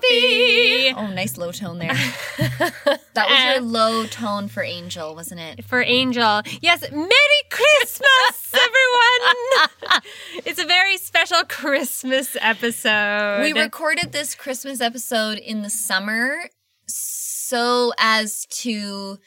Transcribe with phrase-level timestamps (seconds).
[0.00, 1.92] Thinks She's Oh, nice low tone there.
[2.38, 5.64] that was your low tone for Angel, wasn't it?
[5.64, 6.42] for Angel.
[6.60, 10.02] Yes, Merry Christmas, everyone!
[10.46, 13.42] it's a very special Christmas episode.
[13.42, 16.48] We recorded this Christmas episode in the summer
[16.86, 19.18] so as to,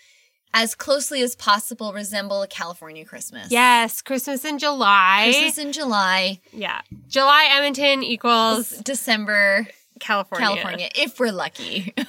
[0.54, 3.52] as closely as possible, resemble a California Christmas.
[3.52, 5.32] yes, Christmas in July.
[5.32, 9.68] Christmas in July, yeah, July Edmonton equals December,
[10.00, 10.48] California.
[10.48, 11.94] California, if we're lucky.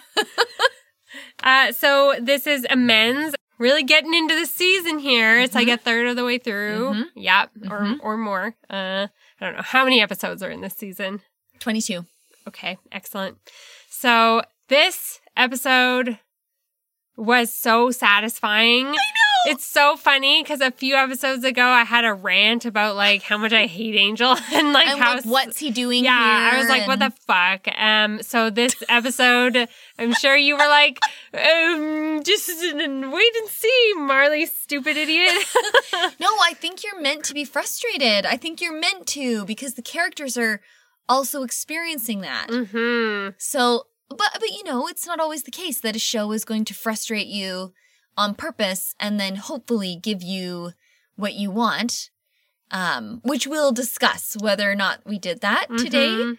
[1.43, 3.35] Uh, so this is amends.
[3.59, 5.39] Really getting into the season here.
[5.41, 6.91] It's like a third of the way through.
[6.93, 7.05] Mhm.
[7.15, 7.99] Yep, or Mhm.
[8.03, 8.55] or more.
[8.69, 9.07] Uh,
[9.41, 11.23] I don't know how many episodes are in this season.
[11.61, 12.05] 22.
[12.49, 13.39] Okay, excellent.
[13.89, 16.19] So this episode
[17.17, 18.87] was so satisfying.
[18.87, 18.97] I know.
[19.49, 23.39] It's so funny because a few episodes ago I had a rant about like how
[23.39, 26.59] much I hate Angel and like how like, what's he doing yeah, here?
[26.59, 27.69] I was like, what the fuck?
[27.79, 29.69] Um, so this episode,
[30.01, 30.99] I'm sure you were like,
[31.33, 35.33] um, just wait and see, Marley, stupid idiot.
[36.21, 38.27] No, I think you're meant to be frustrated.
[38.27, 40.61] I think you're meant to because the characters are
[41.09, 42.47] also experiencing that.
[42.51, 46.45] hmm So, but but you know, it's not always the case that a show is
[46.45, 47.73] going to frustrate you
[48.17, 50.73] on purpose and then hopefully give you
[51.17, 52.11] what you want.
[52.73, 56.09] Um, which we'll discuss whether or not we did that today.
[56.09, 56.39] Mhm.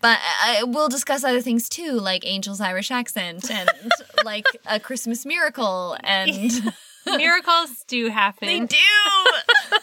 [0.00, 3.68] But I, we'll discuss other things too, like Angel's Irish accent and
[4.24, 6.72] like a Christmas miracle and
[7.06, 8.48] Miracles do happen.
[8.48, 8.76] they do.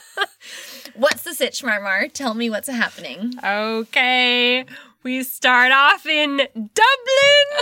[0.96, 2.12] what's the sitch, Marmar?
[2.12, 3.34] Tell me what's happening.
[3.44, 4.66] Okay.
[5.02, 7.48] We start off in Dublin,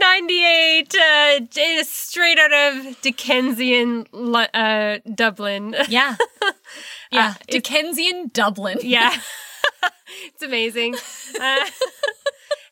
[0.00, 5.74] 1898, uh, straight out of Dickensian uh, Dublin.
[5.88, 6.16] Yeah.
[7.10, 7.34] Yeah.
[7.38, 8.78] Uh, Dickensian Dublin.
[8.80, 9.14] Yeah.
[10.28, 10.94] it's amazing.
[11.38, 11.66] Uh,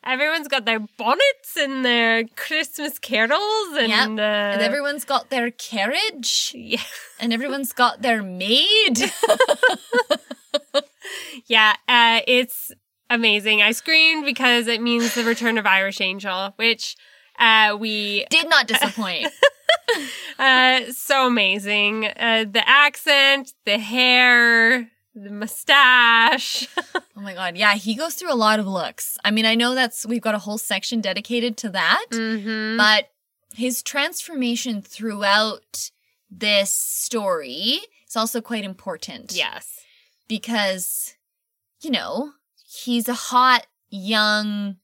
[0.03, 4.09] everyone's got their bonnets and their Christmas carols and, Yep.
[4.17, 6.81] uh, And everyone's got their carriage yeah.
[7.19, 9.11] and everyone's got their maid.
[11.45, 12.71] Yeah, uh, it's
[13.11, 13.61] amazing.
[13.61, 16.95] I screamed because it means the return of Irish Angel, which
[17.39, 19.27] uh, we Did not disappoint.
[20.39, 22.05] uh, so amazing.
[22.05, 26.67] Uh, the accent, the hair, the mustache.
[26.95, 27.57] oh my god.
[27.57, 29.17] Yeah, he goes through a lot of looks.
[29.23, 32.77] I mean, I know that's we've got a whole section dedicated to that, mm-hmm.
[32.77, 33.09] but
[33.53, 35.91] his transformation throughout
[36.29, 39.33] this story is also quite important.
[39.35, 39.81] Yes.
[40.29, 41.15] because,
[41.81, 42.31] you know,
[42.83, 44.77] he's a hot, young,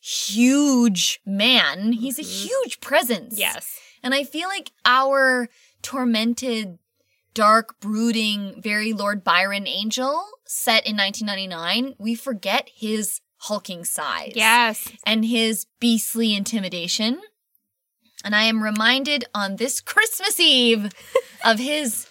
[0.00, 1.92] huge man.
[1.92, 2.46] He's a Mhm.
[2.48, 3.38] huge presence.
[3.38, 3.78] Yes.
[4.02, 5.48] And I feel like our
[5.80, 6.78] tormented,
[7.34, 14.32] dark, brooding, very Lord Byron angel set in 1999, we forget his hulking size.
[14.34, 14.88] Yes.
[15.04, 17.20] And his beastly intimidation.
[18.24, 20.90] And I am reminded on this Christmas Eve
[21.44, 22.06] of his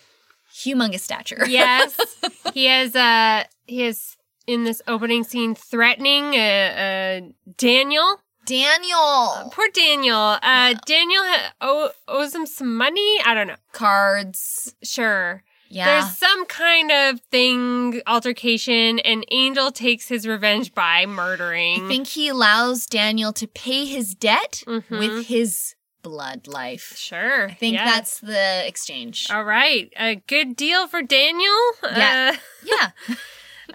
[0.54, 1.46] humongous stature.
[1.48, 1.96] yes.
[2.54, 4.18] He has uh he is
[4.48, 7.22] in this opening scene threatening uh, uh
[7.58, 8.22] Daniel.
[8.46, 9.52] Daniel.
[9.54, 10.38] Poor Daniel.
[10.42, 13.20] Uh Daniel ha- owe, owes him some money.
[13.26, 13.56] I don't know.
[13.72, 14.74] Cards.
[14.84, 15.44] Sure.
[15.70, 15.86] Yeah.
[15.86, 21.86] There's some kind of thing altercation and Angel takes his revenge by murdering.
[21.86, 25.00] I think he allows Daniel to pay his debt Mhm.
[25.00, 26.96] with his blood life.
[26.98, 27.48] Sure.
[27.48, 27.90] I think yes.
[27.94, 29.28] that's the exchange.
[29.32, 29.94] All right.
[29.98, 31.56] A good deal for Daniel.
[31.84, 32.36] Yeah.
[32.64, 32.90] yeah.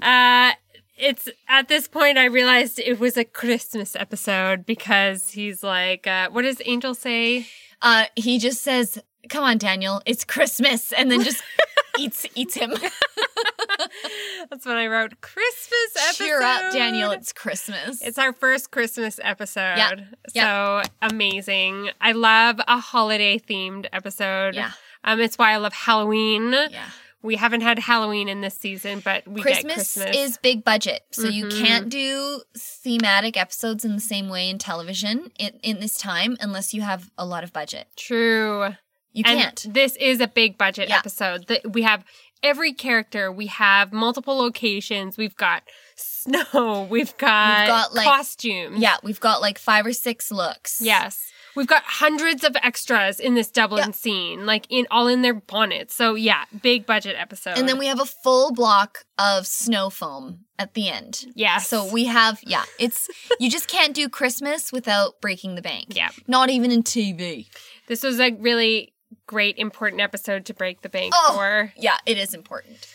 [0.02, 0.52] Uh,
[0.96, 6.30] it's at this point I realized it was a Christmas episode because he's like, uh,
[6.30, 7.46] what does Angel say?
[7.82, 8.98] Uh, he just says,
[9.28, 11.42] "Come on, Daniel, it's Christmas," and then just
[11.98, 12.72] eats eats him.
[14.50, 15.20] That's what I wrote.
[15.20, 16.24] Christmas episode.
[16.24, 18.00] Cheer up, Daniel, it's Christmas.
[18.02, 20.06] It's our first Christmas episode.
[20.34, 20.82] Yeah.
[20.82, 21.90] So amazing.
[22.00, 24.54] I love a holiday themed episode.
[24.54, 24.72] yeah,
[25.04, 26.52] Um, it's why I love Halloween.
[26.52, 26.86] yeah.
[27.26, 30.16] We haven't had Halloween in this season, but we Christmas, get Christmas.
[30.16, 31.60] is big budget, so you Mhm.
[31.66, 36.72] can't do thematic episodes in the same way in television in, in this time unless
[36.72, 37.88] you have a lot of budget.
[37.96, 38.74] true.
[39.12, 39.66] You and can't.
[39.74, 40.98] this is a big budget Yeah.
[40.98, 41.46] episode.
[41.46, 42.04] The- We have
[42.42, 43.32] every character.
[43.32, 45.16] We have multiple locations.
[45.16, 45.62] We've got
[45.96, 46.86] snow.
[46.90, 48.78] We've got, we've got, like- costumes.
[48.78, 50.80] Yeah, we've got like five or six looks.
[50.82, 51.18] Yes.
[51.56, 53.90] We've got hundreds of extras in this Dublin Yeah.
[53.92, 55.94] scene, like in all in their bonnets.
[55.94, 57.56] So yeah, big budget episode.
[57.58, 61.26] And then we have a full block of snow foam at the end.
[61.34, 61.58] Yeah.
[61.58, 63.08] So we have, yeah, it's,
[63.40, 65.86] you just can't do Christmas without breaking the bank.
[65.96, 67.46] yeah, Not even in TV.
[67.88, 68.92] this was a really
[69.26, 71.32] great important episode to break the bank Oh.
[71.34, 71.72] for.
[71.76, 72.86] Yeah, it is important.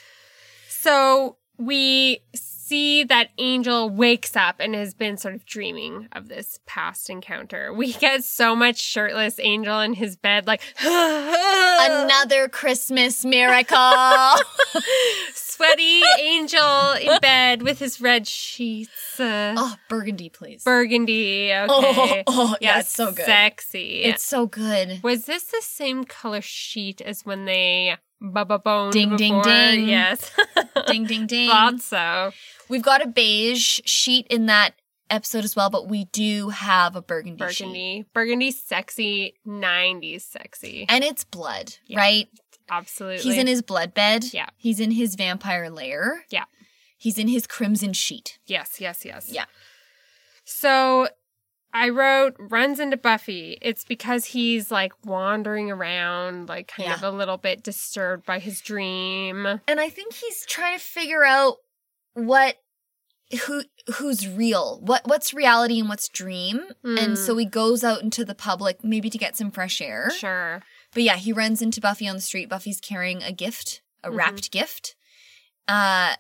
[0.69, 2.19] So we
[2.71, 7.73] see that Angel wakes up and has been sort of dreaming of this past encounter.
[7.73, 13.77] We get so much shirtless Angel in his bed, like Another Christmas miracle.
[15.33, 19.19] sweaty Angel in bed with his red sheets.
[19.19, 20.63] Uh, oh, burgundy, please.
[20.63, 21.51] Burgundy.
[21.51, 22.23] Okay.
[22.25, 23.25] Oh, oh, yeah, yeah, it's so good.
[23.25, 24.03] Sexy.
[24.03, 25.03] It's so good.
[25.03, 29.87] Was this the same color sheet as when they bubba boned Ding, ding, ding.
[29.87, 30.31] Yes.
[30.87, 31.49] Ding, ding, ding.
[31.49, 32.31] Thought so.
[32.69, 34.73] We've got a beige sheet in that
[35.09, 37.59] episode as well, but we do have a burgundy, sheet.
[37.65, 38.05] Burgundy.
[38.13, 39.33] Burgundy sexy.
[39.47, 40.85] 90s sexy.
[40.89, 41.99] And it's blood, Yeah.
[41.99, 42.27] right?
[42.69, 43.23] Absolutely.
[43.23, 44.25] He's in his blood bed.
[44.33, 44.47] Yeah.
[44.55, 46.23] He's in his vampire lair.
[46.29, 46.45] Yeah.
[46.97, 48.39] He's in his crimson sheet.
[48.45, 49.29] Yes, yes, yes.
[49.29, 49.45] Yeah.
[50.45, 51.07] So
[51.73, 53.57] I wrote runs into Buffy.
[53.61, 56.95] It's because he's like wandering around, like kind Yeah.
[56.95, 59.45] of a little bit disturbed by his dream.
[59.67, 61.57] And I think he's trying to figure out
[62.13, 62.57] what
[63.47, 63.63] who
[63.95, 64.81] who's real.
[64.81, 66.59] What what's reality and what's dream.
[66.83, 67.17] And Mm.
[67.17, 70.09] so he goes out into the public maybe to get some fresh air.
[70.09, 70.61] Sure.
[70.93, 72.49] But yeah, he runs into Buffy on the street.
[72.49, 74.15] Buffy's carrying a gift, a Mhm.
[74.17, 74.95] wrapped gift.
[75.67, 76.15] Uh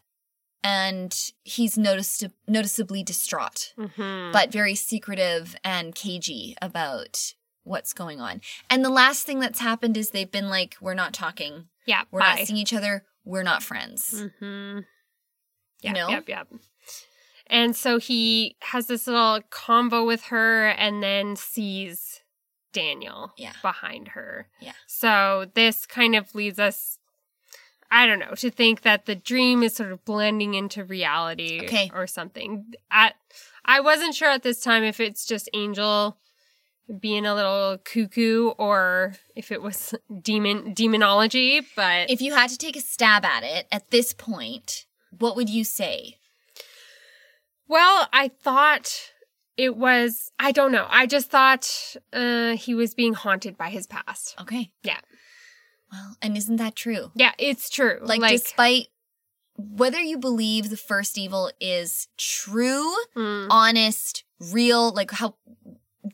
[0.63, 8.41] and he's noticed noticeably distraught, hmm but very secretive and cagey about what's going on.
[8.69, 11.67] And the last thing that's happened is they've been like, we're not talking.
[11.85, 12.35] yeah, We're bye.
[12.37, 13.03] not seeing each other.
[13.25, 14.13] We're not friends.
[14.15, 14.77] Mm-hmm.
[14.79, 14.83] You
[15.83, 16.09] Yep, know?
[16.09, 16.47] Yep, yep.
[17.47, 22.21] And so he has this little convo with her and then sees
[22.71, 23.53] Daniel Yeah.
[23.61, 24.47] behind her.
[24.59, 24.71] Yeah.
[24.87, 26.97] So this kind of leads us,
[27.93, 31.91] I don't know, to think that the dream is sort of blending into reality Okay.
[31.93, 32.73] or something.
[32.89, 33.15] At,
[33.65, 36.17] I wasn't sure at this time if it's just Angel
[36.99, 42.57] being a little cuckoo or if it was demon demonology, but If you had to
[42.57, 44.85] take a stab at it at this point,
[45.17, 46.15] what would you say?
[47.67, 48.91] Well, I thought
[49.57, 50.87] it was, I don't know.
[50.89, 51.69] I just thought
[52.13, 54.35] uh, he was being haunted by his past.
[54.41, 54.71] Okay.
[54.83, 54.99] Yeah.
[55.91, 57.11] Well, and isn't that true?
[57.15, 57.99] Yeah, it's true.
[58.01, 58.87] Like, despite
[59.57, 65.35] whether you believe the first evil is true, mm, honest, real, like how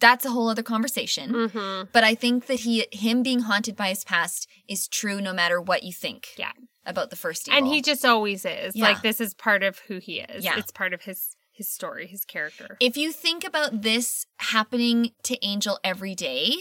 [0.01, 1.31] that's a whole other conversation.
[1.31, 1.87] mhm.
[1.93, 5.61] But I think that he him being haunted by his past is true no matter
[5.61, 6.29] what you think.
[6.37, 6.51] Yeah.
[6.85, 7.57] About the first evil.
[7.57, 8.75] and he just always is.
[8.75, 8.85] Yeah.
[8.85, 10.43] Like, this is part of who he is.
[10.43, 10.57] Yeah.
[10.57, 12.77] It's part of his his story, his character.
[12.79, 16.53] if you think about this happening to Angel every day,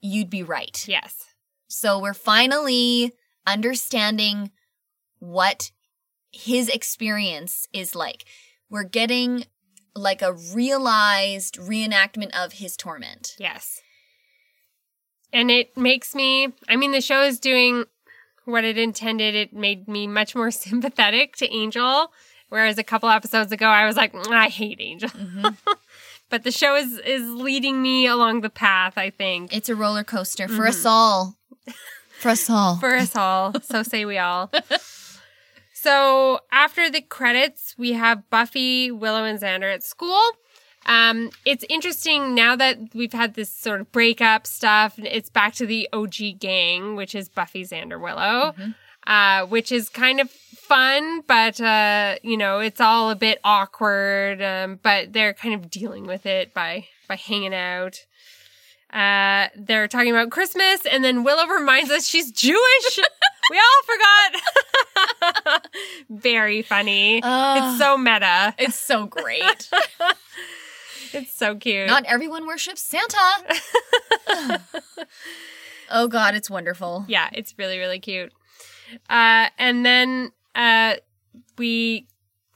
[0.00, 0.86] you'd be right.
[0.88, 1.34] yes.
[1.68, 3.12] So we're finally
[3.46, 4.50] understanding
[5.18, 5.70] what
[6.32, 8.24] his experience is like.
[8.68, 9.44] We're getting
[9.94, 13.34] like a realized reenactment of his torment.
[13.38, 13.80] Yes.
[15.32, 17.84] And it makes me, I mean, the show is doing
[18.44, 19.34] what it intended.
[19.34, 22.12] It made me much more sympathetic to Angel.
[22.48, 25.08] Whereas a couple episodes ago, I was like, "Mm, I hate Angel.
[25.08, 25.56] Mhm.
[26.30, 29.52] but the show is is leading me along the path, I think.
[29.54, 31.35] It's a roller coaster for us all.
[32.20, 32.76] For us all.
[32.76, 33.54] For us all.
[33.62, 34.50] so say we all.
[35.72, 40.18] So after the credits, we have Buffy, Willow, and Xander at school.
[40.86, 44.98] Um, it's interesting now that we've had this sort of breakup stuff.
[44.98, 48.74] It's back to the OG gang, which is Buffy, Xander, Willow, Mhm.
[49.06, 54.42] uh, which is kind of fun, but uh, you know, it's all a bit awkward.
[54.42, 58.06] Um, but they're kind of dealing with it by by hanging out.
[58.92, 62.98] Uh, they're talking about Christmas, and then Willow reminds us she's Jewish.
[63.50, 63.82] we all
[65.24, 65.66] forgot.
[66.10, 67.20] Very funny.
[67.22, 68.54] Ah, it's so meta.
[68.58, 69.68] it's so great.
[71.12, 71.86] It's so cute.
[71.86, 73.16] Not everyone worships Santa.
[75.90, 77.04] oh god, it's wonderful.
[77.08, 78.32] yeah, it's really really cute.
[79.10, 80.94] Uh, and then uh,
[81.58, 82.06] we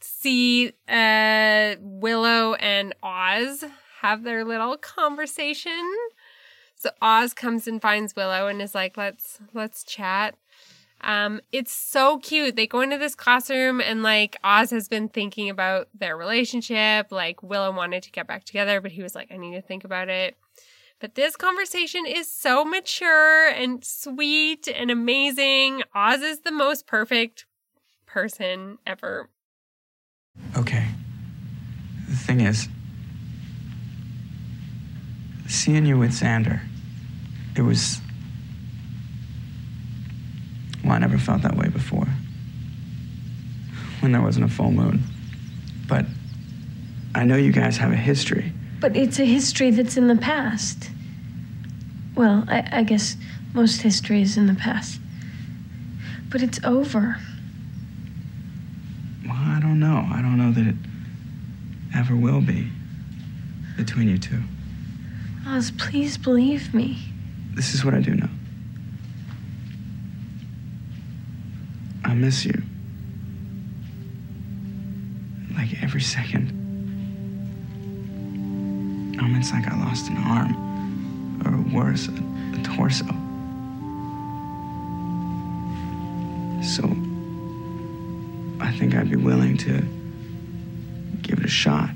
[0.01, 3.65] see uh, Willow and Oz
[4.01, 5.93] have their little conversation.
[6.81, 10.35] So Oz comes and finds Willow and is like, "Let's let's chat."
[11.03, 12.57] Um, it's so cute.
[12.57, 17.13] They go into this classroom and like Oz has been thinking about their relationship.
[17.13, 19.85] Like Willow wanted to get back together, but he was like, "I need to think
[19.85, 20.39] about it."
[21.01, 25.83] But this conversation is so mature and sweet and amazing.
[25.95, 27.45] Oz is the most perfect
[28.07, 29.29] person ever.
[30.57, 30.87] Okay.
[32.09, 32.69] The thing is,
[35.47, 36.61] seeing you with Xander,
[37.61, 38.01] it was.
[40.83, 42.09] Well, I never felt that way before.
[44.01, 45.03] When there wasn't a full moon.
[45.87, 46.07] But
[47.15, 48.53] I know you guys have a history.
[48.81, 50.91] But it's a history that's in the past.
[52.15, 53.19] Well, I, I guess
[53.53, 54.99] most history is in the past.
[56.31, 57.19] But it's over.
[59.27, 60.09] Well, I don't know.
[60.11, 60.77] I don't know that it
[61.95, 62.71] ever will be
[63.77, 64.41] between you two.
[65.47, 67.11] Oz, please believe me.
[67.61, 68.31] This is what I do know.
[72.03, 72.63] I miss you.
[75.55, 76.53] Like every second.
[79.15, 83.05] Moments like I lost an arm, or worse, a, a torso.
[86.63, 86.85] So,
[88.59, 89.83] I think I'd be willing to
[91.21, 91.91] give it a shot.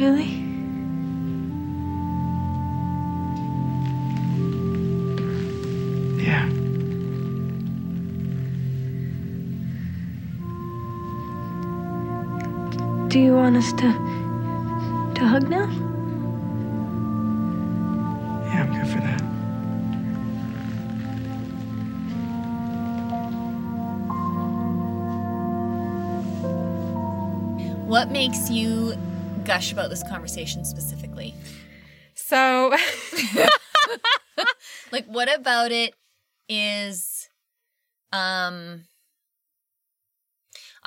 [0.00, 0.37] Really?
[13.08, 14.18] Do you want us to
[15.14, 15.66] to hug now?
[18.44, 19.20] Yeah, I'm good for that.
[27.86, 28.94] What makes you
[29.44, 31.34] gush about this conversation specifically?
[32.14, 32.74] So,
[34.92, 35.94] Like what about it
[36.48, 37.28] is
[38.12, 38.84] um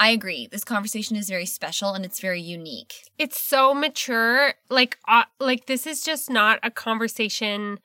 [0.01, 0.47] I agree.
[0.47, 3.07] This conversation is very special and it's very unique.
[3.19, 4.55] it's so mature.
[4.67, 7.79] Like, uh, like this is just not a conversation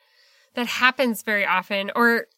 [0.54, 2.28] that happens very often, or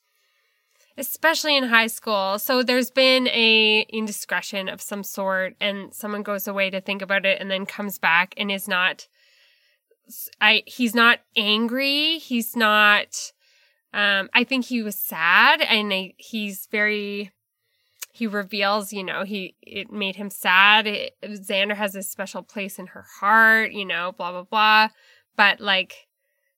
[0.97, 2.41] especially in high school.
[2.41, 7.25] So there's been a indiscretion of some sort, and someone goes away to think about
[7.25, 9.07] it, and then comes back and is not.
[10.41, 12.19] I he's not angry.
[12.19, 13.33] He's not.
[13.95, 17.31] Um, I think he was sad, and I, he's very
[18.19, 20.89] he reveals, you know, he it made him sad.
[20.89, 24.89] It, Xander has a special place in her heart, you know, blah blah blah.
[25.37, 26.09] But like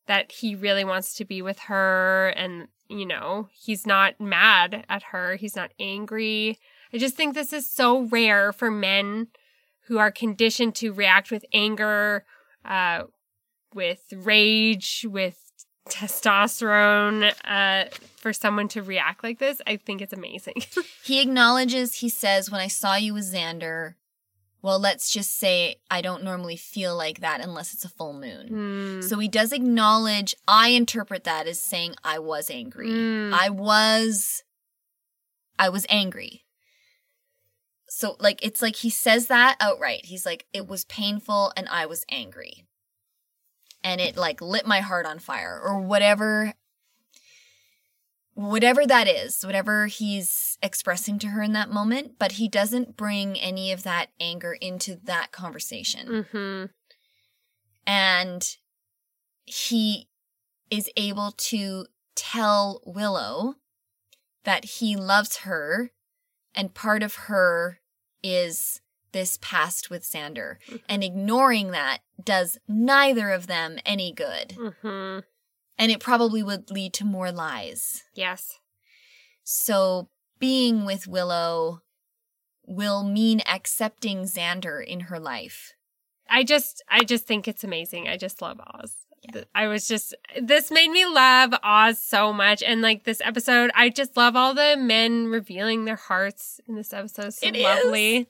[0.06, 5.02] that he really wants to be with her and you know, he's not mad at
[5.04, 5.36] her.
[5.36, 6.58] He's not angry.
[6.92, 9.28] I just think this is so rare for men
[9.86, 12.24] who are conditioned to react with anger,
[12.64, 13.02] uh,
[13.74, 15.49] with rage, with
[15.88, 17.84] testosterone, uh,
[18.16, 19.60] for someone to react like this.
[19.66, 20.62] I think it's amazing.
[21.02, 23.94] He acknowledges, he says, when I saw you with Xander,
[24.62, 28.48] well, let's just say I don't normally feel like that unless it's a full moon.
[28.48, 29.00] Hmm.
[29.00, 32.90] So he does acknowledge, I interpret that as saying I was angry.
[32.90, 33.32] Mm.
[33.32, 34.44] I was
[35.58, 36.44] I was angry.
[37.88, 40.04] So like it's like he says that outright.
[40.04, 42.66] He's like it was painful and I was angry.
[43.82, 46.54] And it like lit my heart on fire or whatever
[48.34, 53.38] whatever that is, whatever he's expressing to her in that moment, but he doesn't bring
[53.38, 56.26] any of that anger into that conversation.
[56.30, 56.64] Hmm
[57.90, 58.56] and
[59.44, 60.08] he
[60.70, 63.54] is able to tell Willow
[64.44, 65.90] that he loves her
[66.54, 67.80] and part of her
[68.22, 68.80] is
[69.12, 70.56] this past with Xander
[70.88, 74.52] and ignoring that does neither of them any good
[74.82, 75.18] hmm
[75.78, 78.58] and it probably would lead to more lies Yes.
[79.44, 81.80] so being with Willow
[82.66, 85.72] will mean accepting Xander in her life
[86.28, 88.06] I just I just think it's amazing.
[88.08, 88.94] I just love Oz.
[89.34, 89.42] Yeah.
[89.52, 93.88] I was just this made me love Oz so much and like this episode I
[93.88, 97.26] just love all the men revealing their hearts in this episode.
[97.26, 98.26] It's so It is.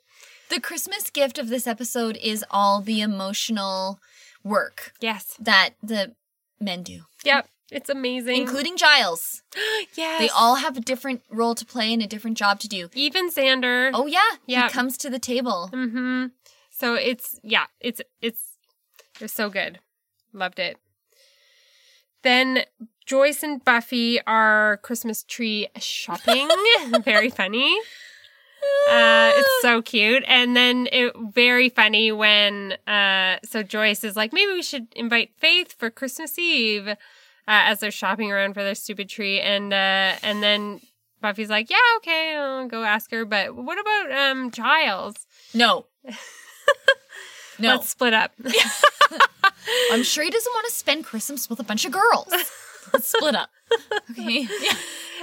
[0.51, 4.01] The Christmas gift of this episode is all the emotional
[4.45, 5.37] work Yes.
[5.41, 6.15] that the
[6.61, 7.49] men do, Yep.
[7.71, 8.35] It's amazing.
[8.37, 9.43] including Giles.
[9.95, 10.21] yes.
[10.21, 12.89] They all have a different role to play and a different job to do.
[12.95, 13.93] even Xander.
[13.95, 14.67] Oh yeah, Yeah.
[14.67, 15.71] he comes to the table.
[15.73, 16.27] Mm-hmm.
[16.71, 18.41] So it's yeah, it's it's
[19.17, 19.79] it was so good.
[20.33, 20.79] Loved it.
[22.23, 22.65] Then
[23.07, 26.49] Joyce and Buffy are Christmas tree shopping.
[27.05, 27.73] very funny.
[28.91, 30.25] Uh, it's so cute.
[30.27, 35.31] And then it very funny when uh so Joyce is like, maybe we should invite
[35.39, 36.95] Faith for Christmas Eve uh,
[37.47, 39.41] as they're shopping around for their stupid tree.
[39.41, 40.81] And uh and then
[41.21, 43.25] Buffy's like, Yeah, okay, I'll go ask her.
[43.25, 45.17] But what about um Giles?
[45.55, 45.87] No,
[47.59, 48.33] no, Let's split up.
[49.93, 52.29] I'm sure he doesn't want to spend Christmas with a bunch of girls.
[52.93, 53.51] Let's split up.
[54.11, 54.49] Okay.
[54.63, 54.73] Yeah.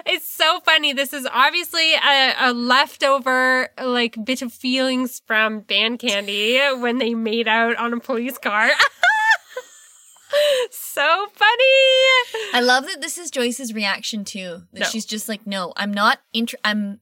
[0.10, 0.94] It's so funny.
[0.94, 7.14] This is obviously a, a leftover like bit of feelings from Band Candy when they
[7.14, 8.70] made out on a police car.
[10.72, 12.54] so funny.
[12.54, 14.64] I love that this is Joyce's reaction too.
[14.74, 14.86] That No.
[14.88, 17.00] she's just like, no, I'm not inter- I'm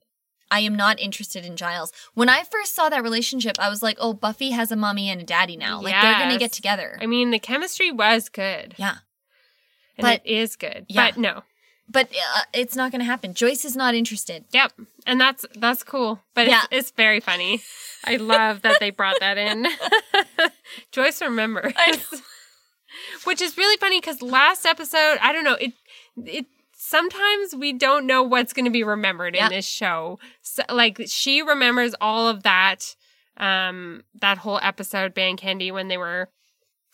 [0.51, 1.91] I am not interested in Giles.
[2.13, 5.19] When I first saw that relationship, I was like, oh, Buffy has a mommy and
[5.19, 5.81] a daddy now.
[5.81, 6.97] Like they're gonna get together.
[7.01, 8.75] I mean, the chemistry was good.
[8.77, 8.97] yeah.
[9.97, 10.85] And But- it is good.
[10.88, 11.12] Yeah.
[11.12, 11.43] But no.
[11.88, 13.34] But uh, it's not gonna happen.
[13.34, 14.46] Joyce is not interested.
[14.51, 14.74] Yep.
[15.06, 16.20] And that's that's cool.
[16.34, 16.62] But Yeah.
[16.72, 17.62] it's, it's very funny.
[18.06, 19.68] I love that they brought that in.
[20.92, 21.74] Joyce remembers.
[23.25, 25.74] Which is really funny because last episode, I don't know, it
[26.18, 26.46] it
[26.77, 29.46] sometimes we don't know what's going to be remembered Yeah.
[29.48, 30.20] in this show.
[30.42, 32.96] So, like she remembers all of that
[33.38, 36.30] um that whole episode Band Candy when they were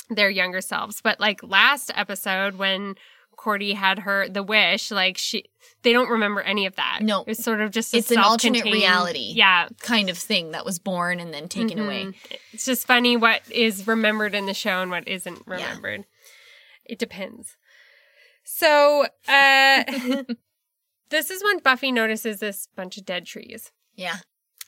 [0.10, 1.02] their younger selves.
[1.04, 2.96] But like last episode when
[3.36, 5.46] Cordy had her the wish, like she
[5.84, 7.00] they don't remember any of that.
[7.02, 7.24] No.
[7.26, 9.34] It's sort of just a It's an alternate reality.
[9.36, 9.68] Yeah.
[9.80, 12.06] Kind of thing that was born and then taken away.
[12.06, 12.16] Mhm.
[12.54, 16.06] It's just funny what is remembered in the show and what isn't remembered.
[16.86, 17.58] It depends.
[18.44, 19.84] So, uh
[21.10, 23.72] this is when Buffy notices this bunch of dead trees.
[23.96, 24.18] Yeah.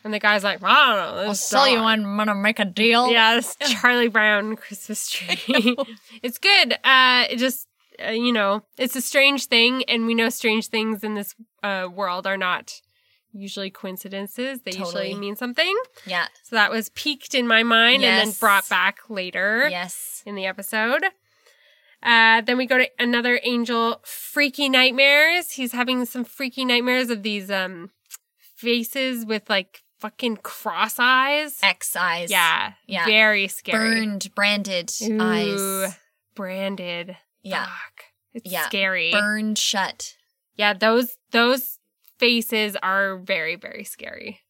[0.04, 1.22] And the guy's like, I don't know.
[1.30, 2.06] I'll sell you dog." one.
[2.06, 3.10] I'm gonna make a deal.
[3.12, 5.78] Yeah, this Charlie Brown Christmas tree.
[6.24, 6.74] it's good.
[6.84, 7.68] Uh, it just,
[8.08, 11.88] uh, you know, it's a strange thing, and we know strange things in this uh,
[11.94, 12.82] world are not
[13.32, 14.62] usually coincidences.
[14.62, 15.08] They Totally.
[15.08, 15.76] usually mean something.
[16.06, 16.28] Yeah.
[16.44, 20.22] So that was peaked in my mind and then brought back later Yes.
[20.26, 21.04] in the episode.
[22.04, 25.52] Uh, then we go to another angel freaky nightmares.
[25.54, 27.90] He's having some freaky nightmares of these um
[28.58, 31.60] faces with like fucking cross eyes.
[31.64, 32.30] X eyes.
[32.30, 33.06] Yeah, Yeah.
[33.06, 34.06] very scary.
[34.06, 35.96] Burned, branded Ooh, eyes.
[36.36, 37.18] branded.
[37.44, 37.66] Yeah.
[37.66, 38.04] Fuck.
[38.34, 38.66] It's Yeah.
[38.66, 39.12] scary.
[39.12, 40.16] Burned shut.
[40.56, 41.80] Yeah, those those
[42.20, 44.42] faces are very very scary.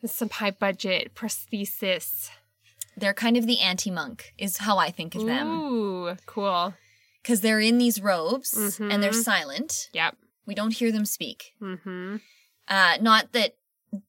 [0.00, 2.30] There's some high budget prosthesis.
[2.96, 5.48] They're kind of the anti monk, is how I think of them.
[5.50, 6.74] Ooh, cool.
[7.22, 9.22] Because they're in these robes and they're Mhm.
[9.24, 9.88] silent.
[9.92, 10.16] Yep.
[10.46, 11.54] We don't hear them speak.
[11.60, 12.16] Mm-hmm.
[12.68, 13.56] Uh, not that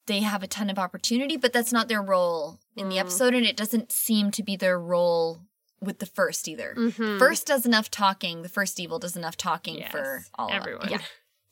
[0.05, 2.99] they have a ton of opportunity, but that's not their role in the Mm.
[3.01, 5.41] episode, and it doesn't seem to be their role
[5.81, 6.73] with the first either.
[6.77, 7.17] Mm-hmm.
[7.19, 8.41] First does enough talking.
[8.41, 10.89] The first evil does enough talking Yes, for all of- everyone.
[10.89, 10.99] Yeah.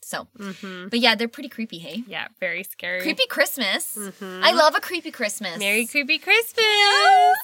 [0.01, 0.89] So, Mm-hmm.
[0.89, 1.79] but yeah, they're pretty creepy.
[1.79, 3.01] Hey, Yeah, very scary.
[3.01, 3.95] creepy Christmas.
[3.97, 4.43] Mhm.
[4.43, 5.57] I love a creepy Christmas.
[5.59, 7.38] Merry creepy Christmas.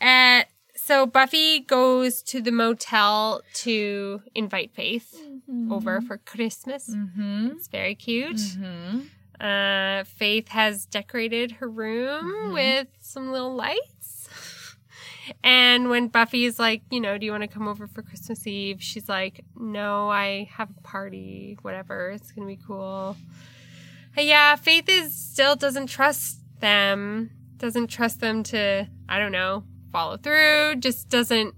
[0.00, 0.42] Uh,
[0.76, 5.14] so Buffy goes to the motel to invite Faith
[5.70, 6.88] over for Christmas.
[6.90, 7.48] Mm-hmm.
[7.56, 8.36] It's very cute.
[8.36, 9.00] Mm-hmm.
[9.40, 13.99] Uh, Faith has decorated her room with some little lights.
[15.42, 18.82] And when Buffy's like, you know, do you want to come over for Christmas Eve?
[18.82, 22.10] She's like, no, I have a party, whatever.
[22.10, 23.16] It's going to be cool.
[24.16, 29.64] Uh, yeah, Faith is still doesn't trust them, doesn't trust them to, I don't know,
[29.92, 31.54] follow through, just doesn't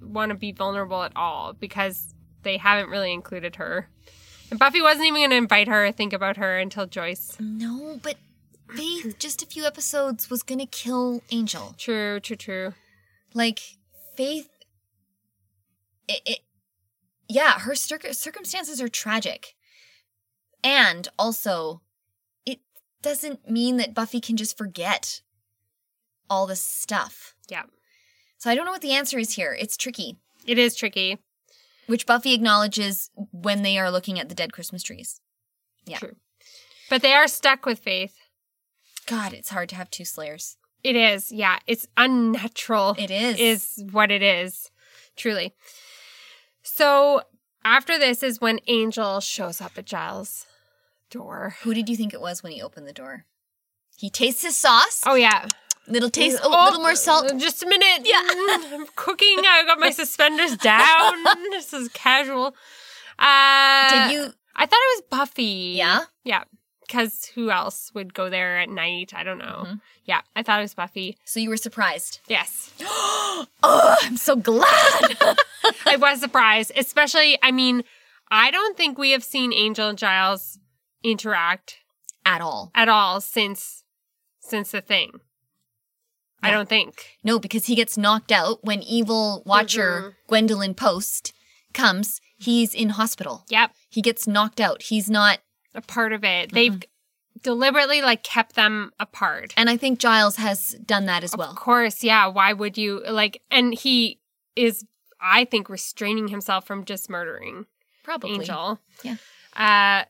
[0.00, 3.88] want to be vulnerable at all because they haven't really included her.
[4.50, 7.36] And Buffy wasn't even going to invite her or think about her until Joyce.
[7.38, 8.16] No, but
[8.74, 11.74] Faith, just a few episodes, was gonna kill Angel.
[11.78, 12.74] True, true, true.
[13.34, 13.60] Like
[14.16, 14.48] Faith,
[16.08, 16.38] it, it
[17.28, 19.54] yeah, her circ- circumstances are tragic,
[20.64, 21.82] and also,
[22.46, 22.58] it
[23.02, 25.20] doesn't mean that Buffy can just forget
[26.30, 27.34] all this stuff.
[27.48, 27.64] Yeah.
[28.38, 29.56] So I don't know what the answer is here.
[29.58, 31.18] It's tricky, It is tricky.
[31.86, 35.20] which Buffy acknowledges when they are looking at the dead Christmas trees.
[35.86, 35.98] Yeah.
[35.98, 36.16] True.
[36.90, 38.16] But they are stuck with Faith.
[39.06, 40.56] God, it's hard to have two Slayers.
[40.84, 41.32] It is.
[41.32, 41.58] Yeah.
[41.66, 42.94] It's unnatural.
[42.98, 43.38] It is.
[43.38, 44.70] Is what it is.
[45.16, 45.54] Truly.
[46.62, 47.22] So
[47.64, 50.46] after this is when Angel shows up at Giles'
[51.10, 51.56] door.
[51.62, 53.24] Who did you think it was when he opened the door?
[53.96, 55.02] He tastes his sauce.
[55.06, 55.46] Oh, yeah.
[55.86, 57.32] Little taste, oh, a little more salt.
[57.38, 58.06] Just a minute.
[58.06, 58.20] Yeah.
[58.22, 59.38] I'm cooking.
[59.38, 61.24] I got my suspenders down.
[61.50, 62.54] this is casual.
[63.18, 64.32] Uh, Did you?
[64.54, 65.74] I thought it was Buffy.
[65.76, 66.02] Yeah.
[66.24, 66.44] Yeah.
[66.88, 69.12] Because who else would go there at night?
[69.14, 69.64] I don't know.
[69.66, 69.80] Mhm.
[70.04, 71.16] Yeah, I thought it was Buffy.
[71.24, 72.20] So you were surprised.
[72.26, 72.72] Yes.
[72.80, 73.46] oh,
[74.02, 74.66] I'm so glad.
[75.86, 77.84] I was surprised, especially, I mean,
[78.30, 80.58] I don't think we have seen Angel and Giles
[81.04, 81.76] interact
[82.24, 82.70] At all.
[82.74, 83.84] at all since
[84.40, 85.12] since the thing.
[86.42, 87.18] I don't think.
[87.24, 91.32] No, because he gets knocked out when evil watcher Gwendolyn Post
[91.74, 92.20] comes.
[92.38, 93.44] He's in hospital.
[93.50, 94.82] Yep, He gets knocked out.
[94.82, 95.40] He's not.
[95.78, 96.52] A part of it.
[96.52, 96.82] They've
[97.42, 99.54] deliberately like kept them apart.
[99.56, 101.50] And I think Giles has done that as Of well.
[101.50, 102.26] Of course, yeah.
[102.26, 103.40] Why would you like?
[103.50, 104.18] And he
[104.56, 104.84] is,
[105.20, 107.66] I think, restraining himself from just murdering
[108.02, 108.32] Probably.
[108.34, 108.80] Angel.
[109.02, 109.16] Yeah.
[109.56, 110.04] Uh,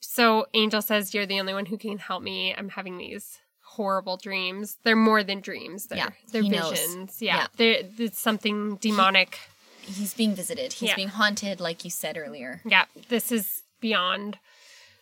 [0.00, 2.54] so Angel says, You're the only one who can help me.
[2.56, 4.78] I'm having these horrible dreams.
[4.84, 5.86] They're more than dreams.
[5.86, 7.20] They're, Yeah, they're he visions.
[7.20, 7.36] Yeah.
[7.36, 7.46] Yeah.
[7.56, 9.38] They're, it's something demonic.
[9.82, 10.74] He's being visited.
[10.74, 10.96] He's Yeah.
[10.96, 12.60] being haunted, like you said earlier.
[12.64, 12.84] Yeah.
[13.08, 14.38] This is beyond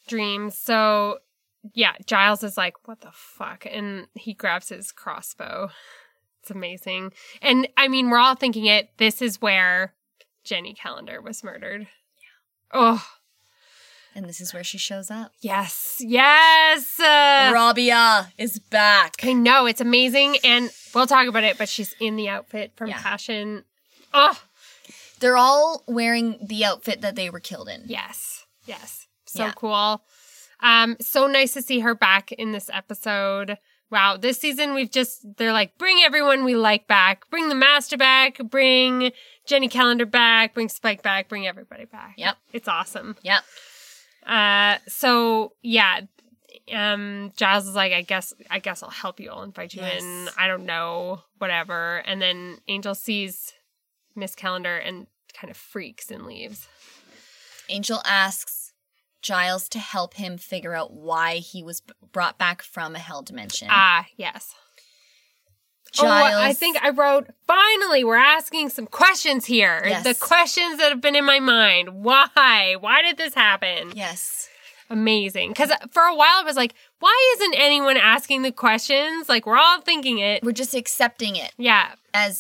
[0.08, 0.58] dreams.
[0.58, 1.18] So,
[1.74, 3.66] yeah, Giles is like, What the fuck?
[3.70, 5.70] And he grabs his crossbow.
[6.42, 7.12] It's amazing.
[7.42, 8.90] And I mean, we're all thinking it.
[8.98, 9.94] This is where
[10.44, 11.88] Jenny Calendar was murdered.
[12.72, 13.04] Oh,
[14.14, 15.32] And this is where she shows up.
[15.40, 15.96] yes.
[16.00, 16.98] Yes.
[17.00, 19.16] Uh, Robia is back.
[19.22, 21.58] I know it's amazing, and we'll talk about it.
[21.58, 23.02] But she's in the outfit from Yeah.
[23.02, 23.64] Passion.
[24.14, 24.40] Oh
[25.20, 27.82] They're all wearing the outfit that they were killed in.
[27.86, 29.52] yes, yes, so Yeah.
[29.52, 30.02] cool.
[30.60, 33.58] Um, so nice to see her back in this episode.
[33.90, 37.96] Wow, this season we've just they're like bring everyone we like back, bring the Master
[37.96, 39.12] back, bring
[39.46, 42.14] Jenny Calendar back, bring Spike back, bring everybody back.
[42.18, 42.36] Yep.
[42.52, 43.16] it's awesome.
[43.22, 43.42] Yep.
[44.26, 46.00] Uh, so yeah,
[46.72, 49.30] um, Giles is like, I guess, I guess I'll help you.
[49.30, 50.28] I'll invite you in.
[50.36, 52.02] I don't know, whatever.
[52.04, 53.54] And then Angel sees
[54.14, 56.68] Miss Calendar and kind of freaks and leaves.
[57.70, 58.57] Angel asks
[59.22, 63.68] Giles to help him figure out why he was brought back from a hell dimension.
[63.70, 64.54] Ah, yes.
[65.92, 69.82] Giles, Oh, I think I wrote, finally, we're asking some questions here.
[69.86, 70.04] Yes.
[70.04, 72.04] The questions that have been in my mind.
[72.04, 72.76] Why?
[72.78, 73.92] Why did this happen?
[73.94, 74.48] yes,
[74.90, 75.50] Amazing.
[75.50, 79.28] Because for a while, I was like, why isn't anyone asking the questions?
[79.28, 80.42] Like, we're all thinking it.
[80.42, 81.92] we're just accepting it Yeah.
[82.14, 82.38] as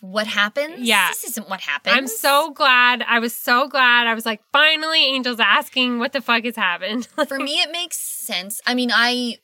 [0.00, 0.80] what happens.
[0.80, 1.08] Yeah.
[1.10, 1.96] this isn't what happens.
[1.96, 3.02] I'm so glad.
[3.06, 4.06] I was so glad.
[4.06, 7.06] I was like, finally, Angel's asking what the fuck has happened.
[7.28, 8.60] For me, it makes sense.
[8.66, 9.36] I mean, I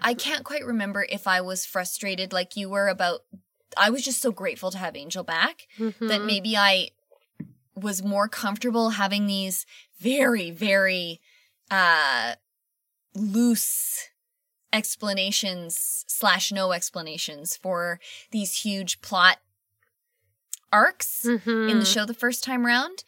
[0.00, 3.20] I can't quite remember if I was frustrated like you were about.
[3.76, 6.08] I was just so grateful to have Angel back Mm-hmm.
[6.08, 6.88] that maybe I
[7.74, 9.64] was more comfortable having these
[10.00, 11.20] very, very
[11.70, 12.34] uh
[13.14, 14.08] loose
[14.72, 19.38] explanations slash no explanations for these huge plot
[20.72, 21.68] arcs Mm-hmm.
[21.70, 23.04] in the show the first time round.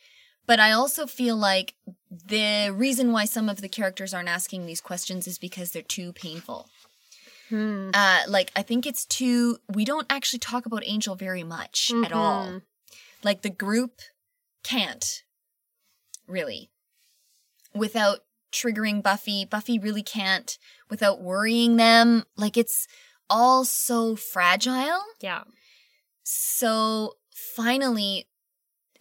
[0.46, 1.74] But I also feel like
[2.10, 6.12] the reason why some of the characters aren't asking these questions is because they're too
[6.12, 6.68] painful.
[7.50, 7.90] Hmm.
[7.94, 9.58] Uh, like I think it's too.
[9.72, 12.62] We don't actually talk about Angel very much at all.
[13.22, 14.00] Like the group
[14.64, 15.22] can't
[16.26, 16.70] really
[17.74, 18.20] without
[18.52, 19.44] triggering Buffy.
[19.44, 22.24] Buffy really can't without worrying them.
[22.36, 22.86] Like it's
[23.28, 25.00] all so fragile.
[25.20, 25.42] Yeah.
[26.22, 27.14] So
[27.56, 28.26] finally,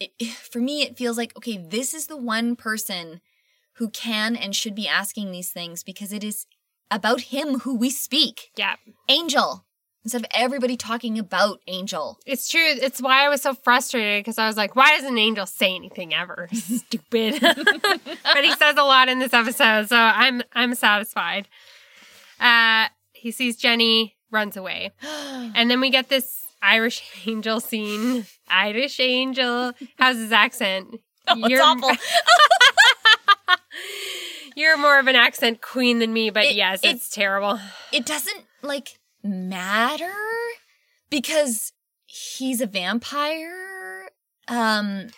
[0.00, 3.20] it, for me, it feels like, okay, this is the one person
[3.74, 6.46] who can and should be asking these things because it is
[6.90, 8.50] about him who we speak.
[8.56, 8.76] Yeah.
[9.08, 9.64] Angel.
[10.02, 12.18] Instead of everybody talking about Angel.
[12.24, 12.64] It's true.
[12.64, 16.14] It's why I was so frustrated because I was like, why doesn't Angel say anything
[16.14, 16.48] ever?
[16.52, 17.38] Stupid.
[17.40, 21.48] but he says a lot in this episode, so I'm I'm satisfied.
[22.38, 24.92] Uh he sees Jenny, runs away.
[25.54, 28.26] And then we get this Irish angel scene.
[28.48, 29.72] Irish angel.
[29.98, 31.00] How's his accent?
[31.28, 31.90] Oh, it's awful.
[34.56, 37.58] You're more of an accent queen than me, but It- yes, it- it's terrible.
[37.92, 40.12] It doesn't, like, matter
[41.08, 41.72] because
[42.06, 44.10] he's a vampire
[44.48, 45.08] um,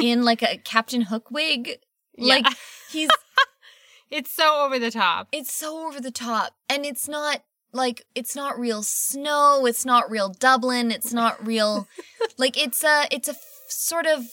[0.00, 1.78] in, like, a Captain Hook wig.
[2.16, 2.54] Like, Yeah.
[2.90, 3.10] he's
[4.10, 5.28] It's so over the top.
[5.32, 10.10] it's so over the top and it's not like it's not real snow it's not
[10.10, 11.86] real dublin it's not real
[12.38, 14.24] like it's a it's a f- sort of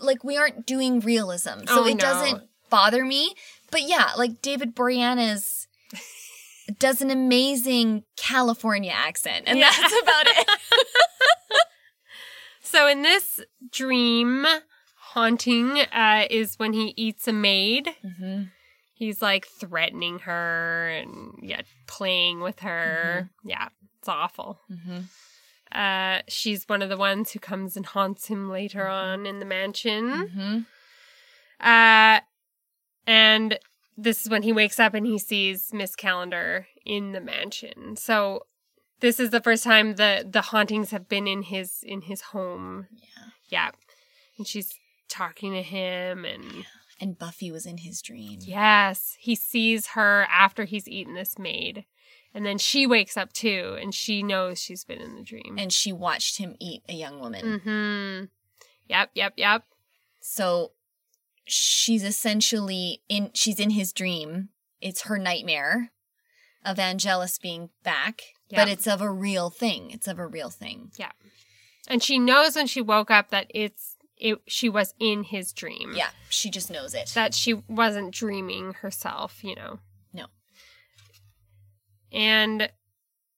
[0.00, 1.98] like we aren't doing realism so Oh, it no.
[2.00, 3.34] doesn't bother me
[3.70, 5.66] but yeah like david boreanaz
[6.78, 9.70] does an amazing california accent and Yeah.
[9.70, 10.48] that's about it
[12.66, 14.44] So in this dream,
[14.96, 17.90] haunting uh, is when he eats a maid.
[18.04, 18.44] mm-hmm.
[18.94, 23.28] He's like threatening her and yeah, playing with her.
[23.44, 24.60] Yeah, it's awful.
[24.70, 25.00] Mm-hmm.
[25.72, 29.44] Uh, she's one of the ones who comes and haunts him later on in the
[29.44, 30.28] mansion.
[30.28, 30.58] Mm-hmm.
[31.60, 32.20] Uh,
[33.06, 33.58] and
[33.96, 37.96] this is when he wakes up and he sees Miss Calendar in the mansion.
[37.96, 38.46] So
[39.00, 42.86] this is the first time the the hauntings have been in his in his home.
[42.92, 43.24] Yeah.
[43.48, 43.70] Yeah.
[44.38, 44.78] And she's
[45.08, 46.64] talking to him and
[47.00, 51.84] and buffy was in his dream yes, he sees her after he's eaten this maid.
[52.36, 55.56] And then she wakes up too and she knows she's been in the dream.
[55.58, 58.28] and she watched him eat a young woman mhm.
[58.88, 59.64] Yep, yep, yep.
[60.20, 60.72] So
[61.44, 64.48] she's essentially in she's in his dream.
[64.80, 65.92] It's her nightmare
[66.64, 69.90] of Angelus being back, but it's of a real thing.
[69.90, 70.90] It's of a real thing.
[70.98, 71.12] Yeah.
[71.88, 75.92] And she knows when she woke up that it's it she was in his dream.
[75.94, 77.10] Yeah, she just knows it.
[77.14, 79.78] That she wasn't dreaming herself, you know.
[80.12, 80.26] No.
[82.12, 82.70] And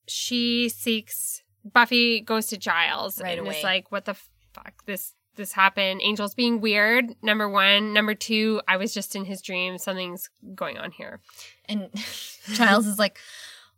[0.06, 3.58] she seeks Buffy goes to Giles Right and away.
[3.58, 4.14] is like, "What the
[4.52, 4.84] fuck?
[4.86, 6.00] This this happened.
[6.02, 7.14] Angel's being weird.
[7.22, 7.92] Number one.
[7.92, 8.60] Number two.
[8.68, 9.76] I was just in his dream.
[9.78, 11.20] Something's going on here.
[11.68, 11.90] and
[12.54, 13.18] Giles is like,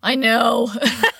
[0.02, 0.70] I know.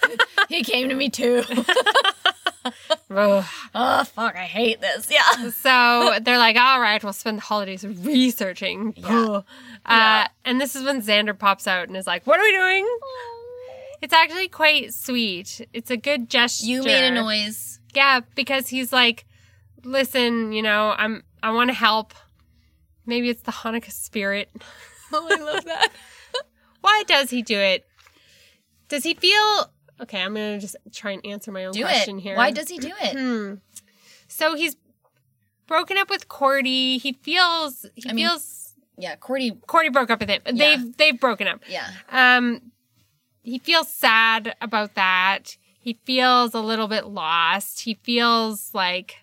[0.49, 1.43] he came to me too.
[3.11, 5.11] Oh fuck, I hate this.
[5.11, 5.51] Yeah.
[5.51, 9.27] so they're like, "All right, we'll spend the holidays researching." Yeah.
[9.29, 9.43] Uh,
[9.89, 10.29] Yeah.
[10.45, 12.87] And this is when Xander pops out and is like, "What are we doing?"
[14.01, 15.67] It's actually quite sweet.
[15.73, 16.67] It's a good gesture.
[16.67, 17.81] You made a noise.
[17.95, 19.25] Yeah, because he's like,
[19.85, 22.15] listen, you know, I'm I want to help.
[23.07, 24.51] Maybe it's the Hanukkah spirit.
[25.11, 25.89] Oh, I love that.
[26.83, 27.87] Why does he do it?
[28.91, 32.19] Does he feel Okay, I'm going to just try and answer my own Do question
[32.19, 32.23] it.
[32.23, 32.37] here.
[32.37, 33.17] Why does he do it?
[33.19, 33.55] Hmm.
[34.29, 34.77] So he's
[35.67, 36.99] broken up with Cordy.
[36.99, 39.53] He feels he I mean- feels Yeah, Cordy.
[39.67, 40.43] Cordy broke up with him.
[40.47, 40.53] Yeah.
[40.77, 41.61] They've they've broken up.
[41.69, 41.91] Yeah.
[42.11, 42.73] Um,
[43.43, 45.57] he feels sad about that.
[45.81, 47.81] He feels a little bit lost.
[47.81, 49.17] He feels like,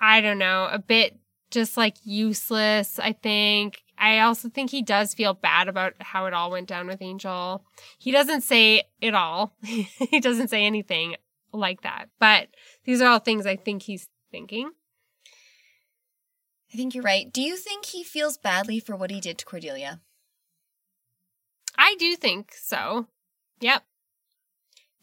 [0.00, 1.18] I don't know, a bit
[1.50, 3.82] just like useless, I think.
[3.98, 7.64] I also think he does feel bad about how it all went down with Angel.
[7.98, 11.16] He doesn't say it all, he doesn't say anything
[11.52, 12.06] like that.
[12.18, 12.48] But
[12.84, 14.70] these are all things I think he's thinking.
[16.72, 17.32] I think you're right.
[17.32, 20.00] Do you think he feels badly for what he did to Cordelia?
[21.78, 23.06] I do think so.
[23.60, 23.82] Yep.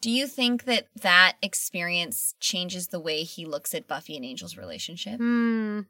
[0.00, 4.56] Do you think that that experience changes the way he looks at Buffy and Angel's
[4.56, 5.16] relationship?
[5.16, 5.80] Hmm.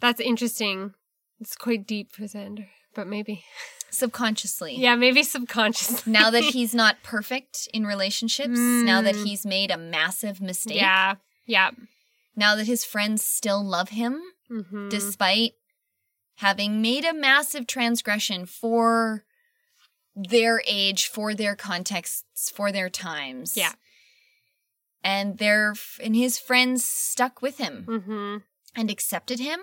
[0.00, 0.94] That's interesting.
[1.40, 3.44] It's quite deep for Xander, but maybe.
[3.90, 4.76] Subconsciously.
[4.76, 6.12] Yeah, maybe subconsciously.
[6.12, 9.24] Now that he's not perfect in relationships, now that Mm.
[9.26, 11.14] he's made a massive mistake, Yeah.
[11.46, 11.70] Yeah.
[12.36, 15.52] now that his friends still love him, hmm despite
[16.36, 19.24] having made a massive transgression for
[20.14, 23.56] their age, for their contexts, for their times.
[23.56, 23.72] Yeah.
[25.02, 28.36] And their and his friends stuck with him hmm
[28.76, 29.60] and accepted him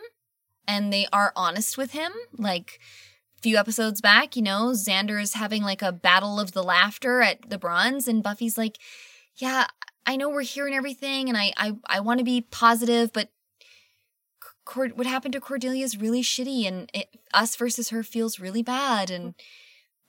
[0.68, 2.12] and they are honest with him.
[2.38, 2.80] Like
[3.38, 7.22] a few episodes back, you know, Xander is having like a battle of the laughter
[7.22, 8.78] at the bronze and Buffy's like,
[9.36, 9.68] "Yeah,
[10.06, 13.30] I know we're here and everything and I I I want to be positive, but
[14.66, 18.62] Cord- what happened to Cordelia is really shitty and it, us versus her feels really
[18.62, 19.34] bad and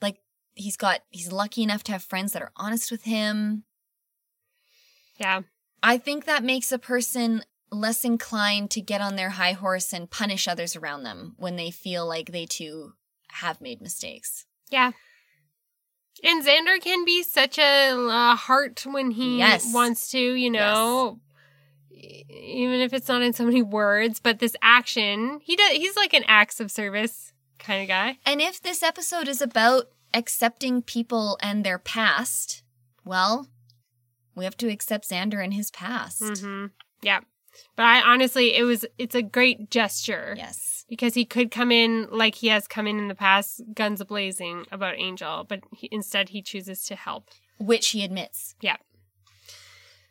[0.01, 0.17] like
[0.53, 3.63] he's got he's lucky enough to have friends that are honest with him
[5.17, 5.41] Yeah.
[5.81, 10.09] I think that makes a person less inclined to get on their high horse and
[10.09, 12.93] punish others around them when they feel like they too
[13.33, 14.45] have made mistakes.
[14.69, 14.91] Yeah.
[16.23, 19.73] And Xander can be such a uh, heart when he Yes.
[19.73, 21.19] wants to, you know.
[21.91, 25.71] E- Even if it's not in so many words, but this action, he does.
[25.71, 28.17] He's like an acts of service kind of guy.
[28.25, 32.63] And if this episode is about accepting people and their past,
[33.05, 33.47] well,
[34.35, 36.21] we have to accept Xander and his past.
[36.41, 36.65] hmm
[37.01, 37.21] Yeah.
[37.75, 38.85] But I honestly, it was.
[38.97, 40.33] It's a great gesture.
[40.37, 40.85] Yes.
[40.89, 44.65] because he could come in like he has come in in the past, guns blazing
[44.71, 47.29] about Angel, but he, instead he chooses to help.
[47.57, 48.55] Which he admits.
[48.61, 48.77] Yeah.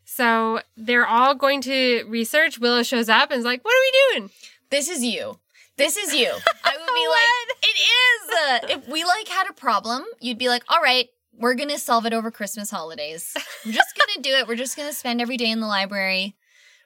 [0.05, 2.59] So they're all going to research.
[2.59, 3.81] Willow shows up and is like, "What are
[4.15, 4.31] we doing?"
[4.71, 5.39] This is you.
[5.77, 6.29] This is you.
[6.65, 8.79] I would be like, it is.
[8.85, 12.05] If we like had a problem, you'd be like, all right, we're going to solve
[12.05, 13.33] it over Christmas holidays.
[13.65, 14.47] We're just going to do it.
[14.49, 16.37] We're just going to spend every day in the library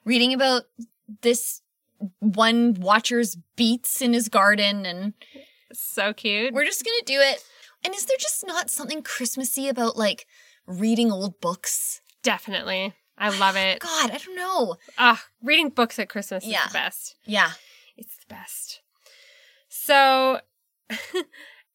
[0.05, 0.63] reading about
[1.21, 1.61] this
[2.19, 5.13] one watcher's beets in his garden and
[5.73, 6.53] So cute.
[6.53, 7.43] we're just going to do it.
[7.85, 10.25] And is there just not something Christmassy about like
[10.67, 12.01] reading old books?
[12.23, 13.79] Definitely, I love it.
[13.81, 14.75] God, I don't know.
[14.97, 16.65] Ugh, reading books at Christmas Yeah.
[16.65, 17.15] is the best.
[17.25, 17.51] Yeah.
[17.97, 18.81] It's the best.
[19.69, 20.39] So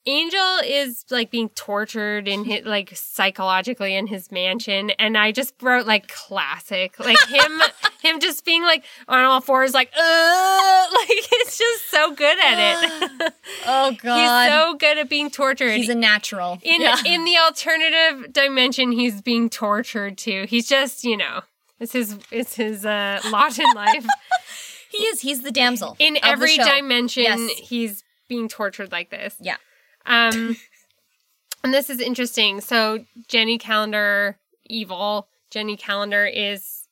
[0.08, 5.52] Angel is like being tortured in his like psychologically in his mansion and I just
[5.60, 6.98] wrote like classic.
[6.98, 7.60] Like him
[8.02, 12.82] him just being like on all fours like uh like it's just so good at
[12.82, 13.34] it.
[13.66, 14.18] Oh God.
[14.18, 15.72] he's so good at being tortured.
[15.76, 16.58] He's a natural.
[16.62, 16.96] in Yeah.
[17.04, 20.46] in the alternative dimension he's being tortured too.
[20.48, 21.42] He's just, you know,
[21.80, 24.06] it's his it's his uh lot in life.
[24.90, 25.20] He is.
[25.20, 25.96] He's the damsel.
[25.98, 27.58] in every dimension Yes.
[27.58, 29.56] he's being tortured like this Yeah.
[30.08, 30.56] Um
[31.62, 36.88] and this is interesting so jenny calendar evil jenny calendar is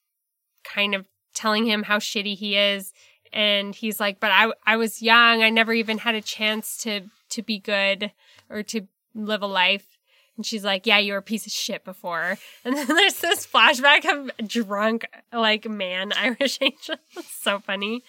[0.64, 2.92] kind of telling him how shitty he is
[3.32, 7.00] and he's like but i i was young i never even had a chance to
[7.28, 8.12] to be good
[8.48, 8.82] or to
[9.14, 9.98] live a life
[10.36, 12.36] And she's like, Yeah, you were a piece of shit before.
[12.64, 16.96] And then there's this flashback of drunk, like, man, Irish Angel.
[17.16, 18.04] It's so funny.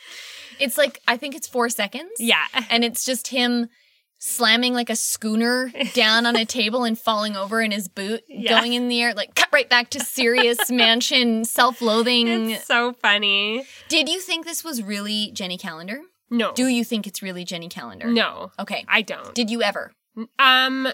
[0.59, 2.11] It's like I think it's four seconds.
[2.19, 2.45] Yeah.
[2.69, 3.69] and it's just him
[4.19, 8.59] slamming like a schooner down on a table and falling over in his boot, Yeah.
[8.59, 12.51] going in the air, like cut right back to serious mansion self-loathing.
[12.51, 13.65] It's so funny.
[13.89, 16.01] Did you think this was really Jenny Calendar?
[16.29, 16.51] No.
[16.53, 18.07] Do you think it's really Jenny Calendar?
[18.07, 18.51] no.
[18.59, 18.83] Okay.
[18.87, 19.33] I don't.
[19.35, 19.91] Did you ever?
[20.39, 20.87] um,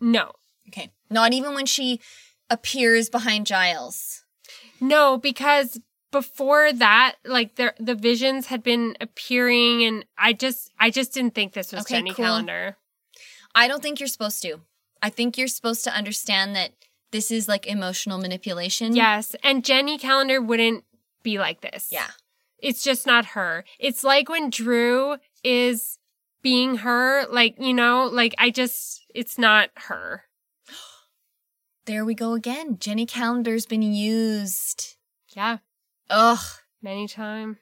[0.00, 0.32] no.
[0.68, 0.90] Okay.
[1.10, 2.00] Not even when she
[2.50, 4.22] appears behind Giles.
[4.80, 5.80] No, because
[6.14, 11.34] before that, like the the visions had been appearing, and I just I just didn't
[11.34, 12.24] think this was Okay, Jenny cool.
[12.24, 12.76] Calendar.
[13.54, 14.60] I don't think you're supposed to.
[15.02, 16.70] I think you're supposed to understand that
[17.10, 18.94] this is like emotional manipulation.
[18.96, 20.84] Yes, and Jenny Calendar wouldn't
[21.22, 21.88] be like this.
[21.90, 22.10] Yeah.
[22.58, 23.64] it's just not her.
[23.78, 25.98] It's like when Drew is
[26.42, 30.24] being her, like you know, like I just it's not her.
[31.86, 32.78] There we go again.
[32.78, 34.96] Jenny Calendar's been used.
[35.36, 35.58] Yeah,
[36.10, 36.38] Ugh.
[36.82, 37.58] many time.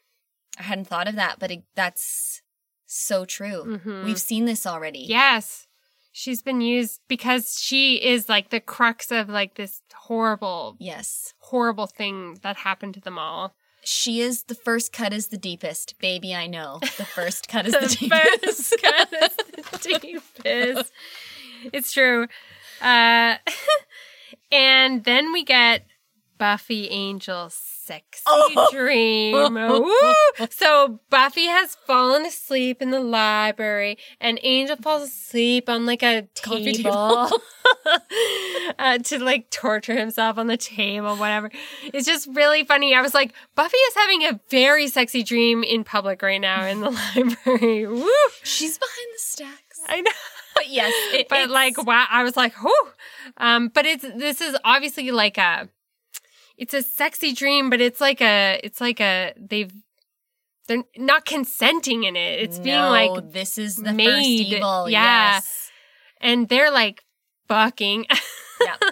[0.59, 2.43] I hadn't thought of that, but it, that's
[2.87, 3.81] so true.
[3.85, 4.05] Mhm.
[4.05, 5.01] We've seen this already.
[5.01, 5.67] Yes.
[6.15, 11.33] She's been used because she is like the crux of like this horrible, Yes.
[11.39, 13.55] horrible thing that happened to them all.
[13.85, 15.99] She is the first cut is the deepest.
[15.99, 16.79] Baby, I know.
[16.83, 18.45] The first cut is the, the deepest.
[18.45, 19.37] first cut is
[19.71, 20.93] the deepest.
[21.73, 22.27] It's true.
[22.81, 23.37] Uh,
[24.53, 25.87] and then we get
[26.39, 28.69] Buffy Angel's sexy Oh.
[28.73, 29.35] dream.
[30.51, 36.29] So Buffy has fallen asleep in the library, and Angel falls asleep on like a
[36.43, 37.31] Coffee table.
[38.79, 41.51] uh, to like torture himself on the table, whatever.
[41.85, 42.95] It's just really funny.
[42.95, 46.81] I was like, Buffy is having a very sexy dream in public right now in
[46.81, 47.87] the library.
[47.87, 48.09] Woo!
[48.43, 49.81] She's behind the stacks.
[49.89, 50.11] I know.
[50.55, 52.73] But yes, it, But like, wow, I was like, whoo.
[53.39, 55.69] Um, but it's this is obviously like a,
[56.57, 59.73] it's a sexy dream, but it's like a, it's like a they've,
[60.69, 62.41] they're not consenting in it.
[62.41, 64.47] It's being like, this is the first made.
[64.55, 64.89] evil.
[64.89, 65.35] Yeah.
[65.35, 65.71] Yes.
[66.21, 67.03] and they're like
[67.49, 68.07] fucking.
[68.65, 68.91] Yeah.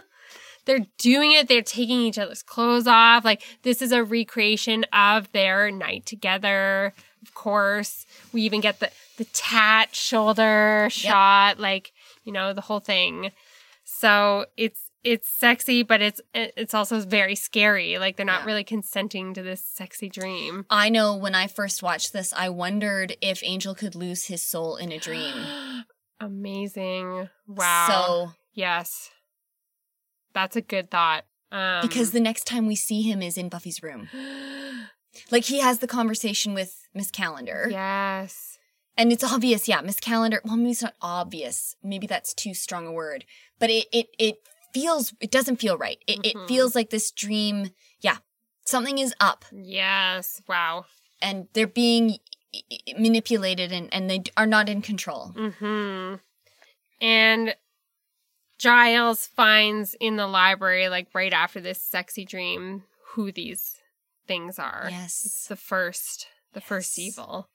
[0.64, 1.46] they're doing it.
[1.46, 3.24] They're taking each other's clothes off.
[3.24, 6.92] Like this is a recreation of their night together.
[7.22, 11.92] Of course, we even get the the tat shoulder shot, like
[12.24, 13.30] you know the whole thing.
[13.84, 17.98] So it's it's sexy, but it's it's also very scary.
[17.98, 18.46] Like they're not Yeah.
[18.46, 20.66] really consenting to this sexy dream.
[20.70, 24.76] I know when I first watched this, I wondered if Angel could lose his soul
[24.76, 25.34] in a dream.
[26.20, 27.28] Amazing!
[27.46, 27.86] Wow.
[27.88, 29.10] So yes,
[30.34, 31.24] that's a good thought.
[31.52, 34.08] Um, because the next time we see him is in Buffy's room.
[35.32, 37.66] Like he has the conversation with Miss Calendar.
[37.68, 38.58] yes,
[38.96, 41.74] And it's obvious, yeah, Miss Calendar, well maybe it's not obvious.
[41.82, 43.24] Maybe that's too strong a word.
[43.58, 44.36] But it it it
[44.72, 45.98] feels it doesn't feel right.
[46.06, 46.26] It Mhm.
[46.44, 48.18] it feels like this dream, yeah.
[48.66, 50.86] Something is up yes, wow.
[51.20, 52.18] and they're being
[52.98, 55.28] manipulated and, and they are not in control.
[55.36, 56.14] Hmm.
[57.00, 57.54] And
[58.58, 63.76] Giles finds in the library, like right after this sexy dream, who these
[64.26, 64.88] things are.
[64.90, 65.22] Yes.
[65.24, 65.46] It's Yes.
[65.48, 67.48] the first, the first evil.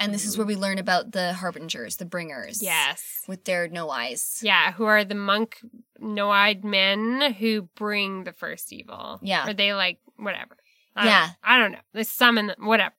[0.00, 2.62] And this is where we learn about the harbingers, the bringers.
[2.62, 3.20] Yes.
[3.28, 4.40] With their no eyes.
[4.42, 5.58] Yeah, who are the monk
[6.00, 9.20] no-eyed men who bring the first evil.
[9.22, 9.46] Yeah.
[9.48, 10.56] Or they like whatever.
[10.96, 11.26] I Yeah.
[11.26, 11.78] Don't, I don't know.
[11.92, 12.94] They summon them, whatever.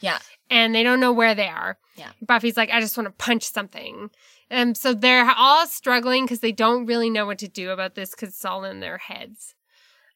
[0.00, 0.18] Yeah.
[0.48, 1.76] And they don't know where they are.
[1.96, 2.10] Yeah.
[2.22, 4.10] Buffy's like, I just want to punch something.
[4.50, 8.10] And so they're all struggling because they don't really know what to do about this
[8.10, 9.54] because it's all in their heads.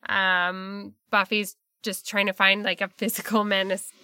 [0.09, 3.43] Um, Buffy's just trying to find like a physical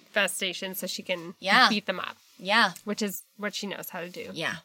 [0.08, 1.68] manifestation so she can Yeah.
[1.68, 2.72] beat them up, Yeah.
[2.84, 4.30] which is what she knows how to do.
[4.32, 4.56] Yeah.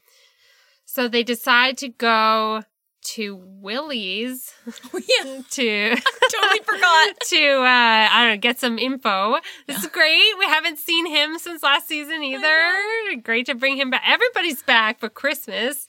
[0.86, 2.64] So they decide to go
[3.02, 4.54] to Willie's
[4.94, 5.42] yeah.
[5.52, 5.96] to
[6.32, 7.16] Totally forgot.
[7.30, 9.38] to uh I don't know, get some info.
[9.68, 10.38] This is great.
[10.38, 13.22] We haven't seen him since last season either.
[13.24, 14.04] Great to bring him back.
[14.06, 15.88] Everybody's back for Christmas.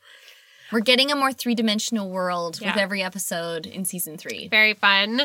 [0.70, 4.46] We're getting a more three dimensional world with every episode in season three.
[4.48, 5.22] Very fun.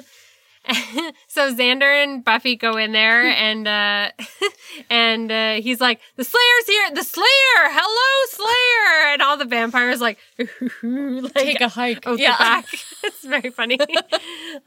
[1.28, 4.12] so Xander and Buffy go in there and uh
[4.89, 7.25] and uh he's like, The Slayer's here, the Slayer!
[7.71, 9.13] Hello, Slayer!
[9.13, 12.05] And all the vampires like, like take a hike.
[12.07, 12.66] out the back.
[13.03, 13.78] it's very funny.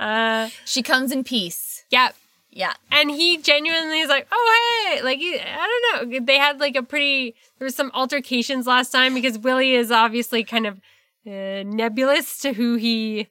[0.01, 1.84] uh She comes in peace.
[1.90, 2.11] yeah.
[2.51, 2.72] Yeah.
[2.90, 5.68] And he genuinely is like, oh, hey, like, I
[6.01, 6.20] don't know.
[6.24, 10.42] They had like a pretty, there was some altercations last time because Willie is obviously
[10.42, 10.80] kind of
[11.26, 13.28] uh, nebulous to who he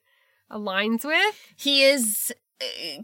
[0.51, 1.35] aligns with.
[1.57, 2.31] He is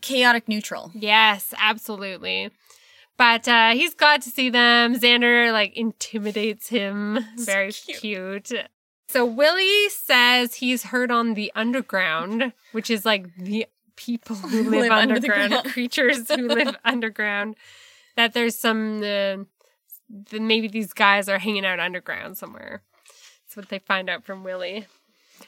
[0.01, 0.91] chaotic neutral.
[0.93, 2.51] Yes, absolutely.
[3.17, 4.95] But uh, he's glad to see them.
[4.95, 7.19] Xander like intimidates him.
[7.37, 8.51] Very cute.
[9.07, 14.81] So Willie says he's heard on the underground, which is like the people who live,
[14.81, 17.55] Live under the underground, creatures who live underground,
[18.15, 19.37] that there's some, uh,
[20.31, 22.81] maybe these guys are hanging out underground somewhere.
[23.45, 24.87] That's what they find out from Willie.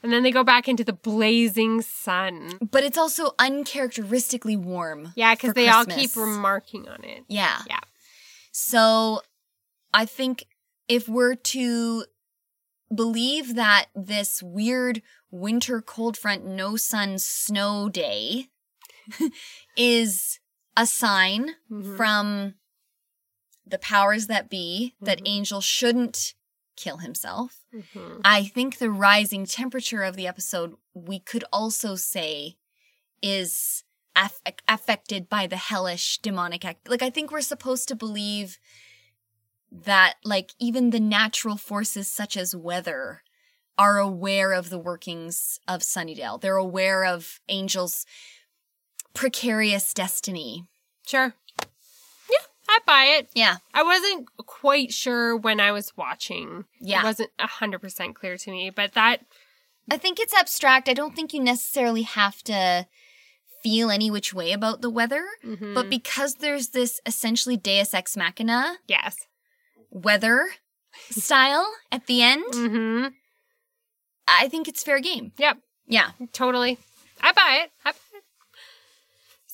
[0.03, 2.57] And then they go back into the blazing sun.
[2.71, 5.13] But it's also uncharacteristically warm.
[5.15, 7.23] Yeah, because they all keep remarking on it.
[7.27, 7.59] Yeah.
[7.67, 7.79] Yeah.
[8.51, 9.21] So
[9.93, 10.45] I think
[10.87, 12.05] if we're to
[12.93, 18.47] believe that this weird winter cold front, no sun, snow day
[19.77, 20.39] is
[20.77, 21.97] a sign Mhm.
[21.97, 22.53] from
[23.65, 25.27] the powers that be that Mhm.
[25.27, 26.34] Angel shouldn't
[26.75, 27.65] kill himself.
[27.73, 28.21] Mhm.
[28.23, 32.57] I think the rising temperature of the episode, we could also say,
[33.21, 33.83] is
[34.15, 36.87] aff- affected by the hellish demonic act.
[36.87, 38.59] Like, I think we're supposed to believe
[39.71, 43.23] that, like, even the natural forces such as weather
[43.77, 46.39] are aware of the workings of Sunnydale.
[46.39, 48.05] They're aware of Angel's
[49.13, 50.65] precarious destiny.
[51.05, 51.33] Sure.
[52.67, 53.29] I buy it.
[53.33, 53.57] Yeah.
[53.73, 56.65] I wasn't quite sure when I was watching.
[56.79, 57.01] Yeah.
[57.01, 59.21] It wasn't 100% clear to me, but that,
[59.89, 60.89] I think it's abstract.
[60.89, 62.87] I don't think you necessarily have to
[63.63, 65.25] feel any which way about the weather.
[65.43, 65.73] mhm.
[65.73, 69.27] But because there's this essentially Deus Ex Machina yes.
[69.89, 70.49] weather
[71.09, 73.05] style at the end, hmm
[74.27, 75.33] I think it's fair game.
[75.37, 75.57] Yep.
[75.87, 76.11] Yeah.
[76.33, 76.79] Totally.
[77.21, 77.71] I buy it.
[77.85, 77.97] I buy it.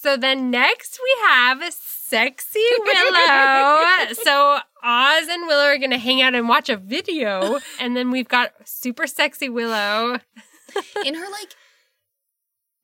[0.01, 4.13] So then next we have Sexy Willow.
[4.13, 7.59] so Oz and Willow are going to hang out and watch a video.
[7.79, 10.17] And then we've got super sexy Willow
[11.05, 11.55] In her like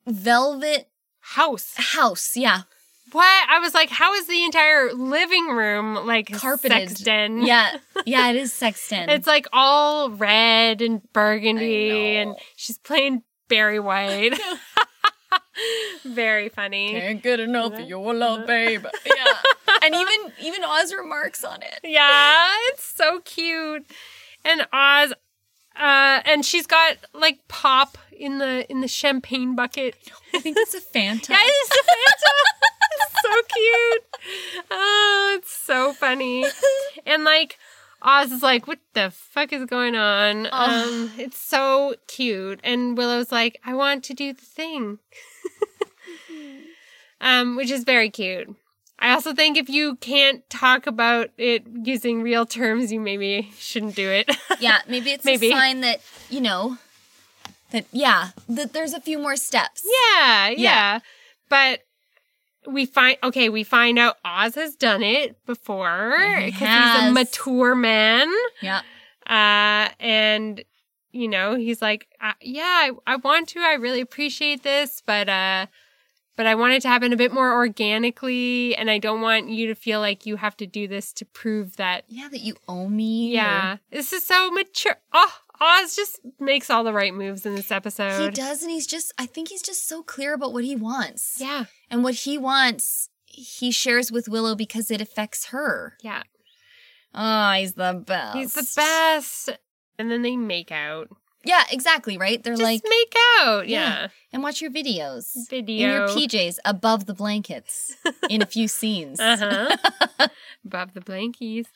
[0.06, 0.88] velvet
[1.20, 1.74] house.
[1.76, 2.36] house.
[2.36, 2.62] Yeah.
[3.12, 3.46] What?
[3.48, 6.90] I was like, how is the entire living room like Carpeted.
[6.90, 7.42] sex den?
[7.42, 7.78] Yeah.
[8.06, 9.10] Yeah, it is Sexton.
[9.10, 14.38] It's like all red and burgundy, and she's playing Barry White.
[16.04, 17.14] Very funny.
[17.22, 18.84] good enough for your love, babe.
[19.04, 19.24] Yeah.
[19.82, 21.80] and even even Oz remarks on it.
[21.84, 23.86] Yeah, it's so cute.
[24.44, 25.12] And Oz,
[25.76, 29.96] uh, and she's got like pop in the in the champagne bucket.
[30.34, 31.30] I think it's a Fanta.
[31.30, 32.32] Yeah, it's a Fanta.
[33.00, 34.04] it's so cute.
[34.70, 36.44] Oh, it's so funny.
[37.06, 37.58] And like
[38.02, 40.46] Oz is like, what the fuck is going on?
[40.52, 42.60] Um, it's so cute.
[42.62, 44.98] And Willow's like, I want to do the thing.
[47.20, 48.54] Um, which is very cute.
[49.00, 53.94] I also think if you can't talk about it using real terms, you maybe shouldn't
[53.94, 54.30] do it.
[54.60, 55.50] Yeah, maybe it's Maybe.
[55.50, 56.78] a sign that, you know,
[57.70, 59.84] that yeah, that there's a few more steps.
[59.84, 60.54] Yeah, yeah.
[60.56, 61.00] Yeah.
[61.48, 61.82] But
[62.66, 67.76] we find okay, we find out Oz has done it before because he's a mature
[67.76, 68.28] man.
[68.60, 68.80] Yeah.
[69.28, 70.64] Uh, and
[71.12, 73.60] you know, he's like, uh, yeah, I, I want to.
[73.60, 75.66] I really appreciate this, but uh,
[76.38, 79.66] but I want it to happen a bit more organically, and I don't want you
[79.66, 82.04] to feel like you have to do this to prove that.
[82.08, 83.34] Yeah, that you owe me.
[83.34, 84.96] Yeah, this is so mature.
[85.12, 88.22] Oh, Oz just makes all the right moves in this episode.
[88.22, 91.38] He does, and he's just, I think he's just so clear about what he wants.
[91.40, 95.96] Yeah, And what he wants, he shares with Willow because it affects her.
[96.02, 96.22] yeah.
[97.14, 98.36] Oh, he's the best.
[98.36, 99.50] He's the best.
[99.98, 101.08] And then they make out.
[101.44, 102.42] Yeah, exactly, right?
[102.42, 103.68] They're Just like, make out.
[103.68, 103.80] Yeah.
[104.02, 104.08] Yeah.
[104.32, 105.48] and watch your videos.
[105.48, 105.88] Video.
[105.88, 107.94] In your PJs above the blankets
[108.28, 109.20] in a few scenes.
[109.20, 109.36] Uh
[110.18, 110.28] huh.
[110.64, 111.66] Above the blankies.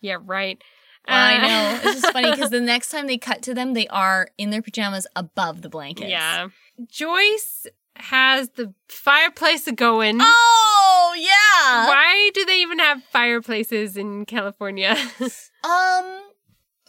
[0.00, 0.60] Yeah, right.
[1.06, 1.80] I Uh, know.
[1.90, 4.62] It's just funny because the next time they cut to them, they are in their
[4.62, 6.08] pajamas above the blankets.
[6.10, 6.48] Yeah.
[6.90, 10.18] Joyce has the fireplace going.
[10.20, 11.86] Oh, yeah.
[11.88, 14.96] Why do they even have fireplaces in California?
[15.64, 16.20] Um,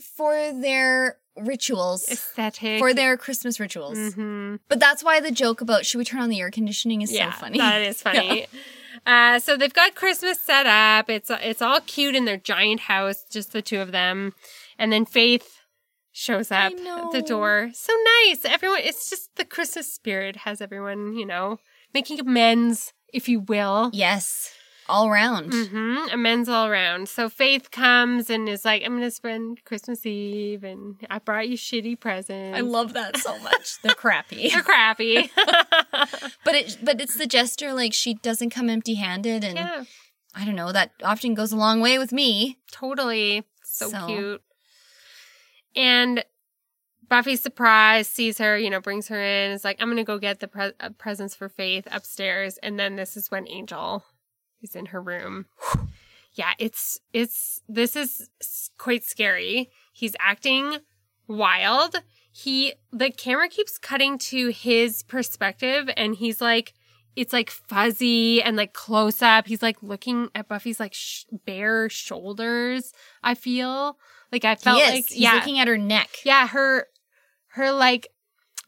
[0.02, 2.80] for their rituals, Aesthetic.
[2.80, 4.14] for their Christmas rituals.
[4.16, 7.12] hmm But that's why the joke about should we turn on the air conditioning is
[7.12, 7.58] Yeah, so funny.
[7.60, 8.48] that is funny.
[9.06, 11.10] Uh, so they've got Christmas set up.
[11.10, 14.34] It's it's all cute in their giant house, just the two of them,
[14.80, 15.60] and then Faith
[16.12, 17.70] shows up at the door.
[17.74, 17.94] So
[18.26, 18.80] nice, everyone.
[18.84, 21.60] It's just the Christmas spirit has everyone, you know,
[21.94, 23.92] making amends, if you will.
[23.94, 24.54] Yes,
[24.88, 25.52] all around.
[25.52, 26.14] Mm-hmm.
[26.14, 27.10] Amends all around.
[27.10, 31.50] So Faith comes and is like, I'm going to spend Christmas Eve and I brought
[31.50, 32.58] you shitty presents.
[32.58, 33.82] I love that so much.
[33.82, 34.50] They're crappy.
[34.50, 35.32] They're crappy.
[36.44, 39.84] But it but it's the gesture like she doesn't come empty-handed and yeah,
[40.36, 42.60] I don't know, that often goes a long way with me.
[42.72, 43.44] totally.
[43.64, 44.42] So, So- cute.
[45.76, 46.24] And
[47.08, 50.18] Buffy, surprised, sees her, you know, brings her in, is like, I'm going to go
[50.18, 52.58] get the pre- uh, presents for Faith upstairs.
[52.64, 54.04] And then this is when Angel
[54.66, 55.46] is in her room.
[56.34, 58.30] yeah, it's, it's, this is
[58.78, 59.70] quite scary.
[59.94, 60.78] He's acting
[61.28, 61.96] wild.
[62.32, 66.74] He the camera keeps cutting to his perspective and he's like
[67.16, 69.48] it's like fuzzy and like close up.
[69.48, 72.92] He's like looking at Buffy's like sh- bare shoulders.
[73.24, 73.98] I feel
[74.34, 76.10] like I felt like He's yeah, looking at her neck.
[76.26, 76.88] yeah, her
[77.54, 78.10] her like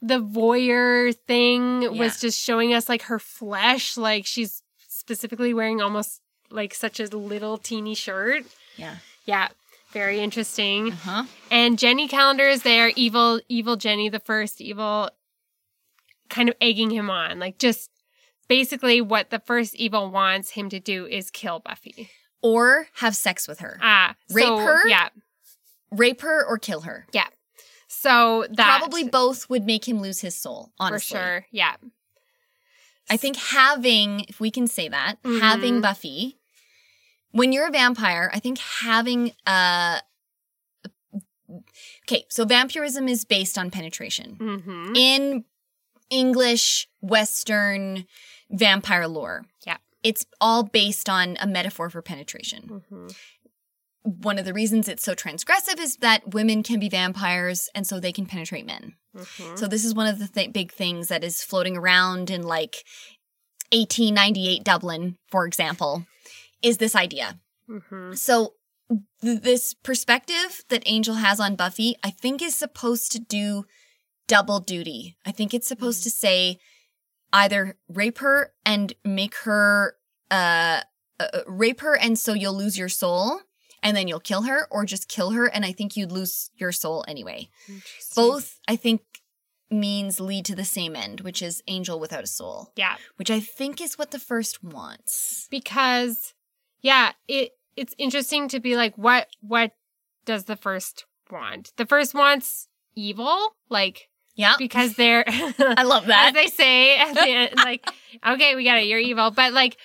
[0.01, 1.89] the voyeur thing Yeah.
[1.89, 3.97] was just showing us like her flesh.
[3.97, 4.63] Like she's
[5.07, 6.19] specifically wearing almost
[6.51, 8.43] like such a little teeny shirt.
[8.75, 8.97] Yeah.
[9.25, 9.47] Yeah,
[9.93, 10.91] very interesting.
[10.91, 11.23] Uh-huh.
[11.49, 15.09] And Jenny Calendar is there, evil, evil Jenny, the first evil,
[16.29, 17.39] kind of egging him on.
[17.39, 17.89] Like just
[18.49, 22.09] basically what the first evil wants him to do is kill Buffy.
[22.41, 23.79] Or have sex with her.
[23.81, 24.87] Ah, Rape so, her?
[24.87, 25.07] Yeah,
[25.89, 27.07] Rape her or kill her.
[27.13, 27.27] yeah.
[27.89, 31.15] So that Probably both would make him lose his soul, honestly.
[31.15, 31.45] for sure.
[31.51, 31.75] Yeah.
[33.09, 35.39] I think having, if we can say that, Mhm.
[35.39, 36.37] having Buffy,
[37.31, 40.01] when you're a vampire, I think having a.
[42.03, 44.35] Okay, so vampirism is based on penetration.
[44.39, 44.95] Mm-hmm.
[44.95, 45.45] In
[46.09, 48.05] English Western
[48.49, 49.45] vampire lore.
[49.65, 49.77] Yeah.
[50.03, 52.83] It's all based on a metaphor for penetration.
[52.91, 53.07] Mm-hmm.
[54.21, 57.99] One of the reasons it's so transgressive is that women can be vampires and so
[57.99, 58.95] they can penetrate men.
[59.17, 59.55] Mm-hmm.
[59.55, 62.83] So this is one of the th- big things that is floating around in like
[63.71, 66.05] 1898 Dublin, for example,
[66.61, 67.39] is this idea.
[67.69, 68.13] Mm-hmm.
[68.13, 68.53] So
[69.21, 73.65] th- this perspective that Angel has on Buffy, I think is supposed to do
[74.27, 75.17] double duty.
[75.25, 76.59] I think it's supposed to say
[77.33, 79.95] either rape her and make her
[80.31, 80.81] uh,
[81.19, 83.41] uh rape her and so you'll lose your soul
[83.83, 86.71] and then you'll kill her or just kill her and I think you'd lose your
[86.71, 87.49] soul anyway.
[88.15, 89.01] Both I think
[89.69, 92.95] means lead to the same end, which is Angel without a soul, Yeah.
[93.17, 95.47] which I think is what the first wants.
[95.51, 96.33] because
[96.81, 99.71] yeah it it's interesting to be like what what
[100.25, 104.55] does the first want the first wants evil like Yeah.
[104.59, 106.27] because they're I love that.
[106.29, 107.85] as they say at the end like
[108.25, 109.75] okay we got it you're evil but like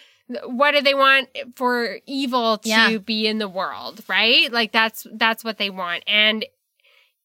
[0.47, 2.97] what do they want for evil to Yeah.
[2.99, 6.45] be in the world right like that's that's what they want and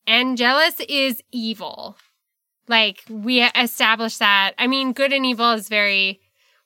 [0.06, 1.98] angelus is evil
[2.68, 6.20] like we established that i mean good and evil is very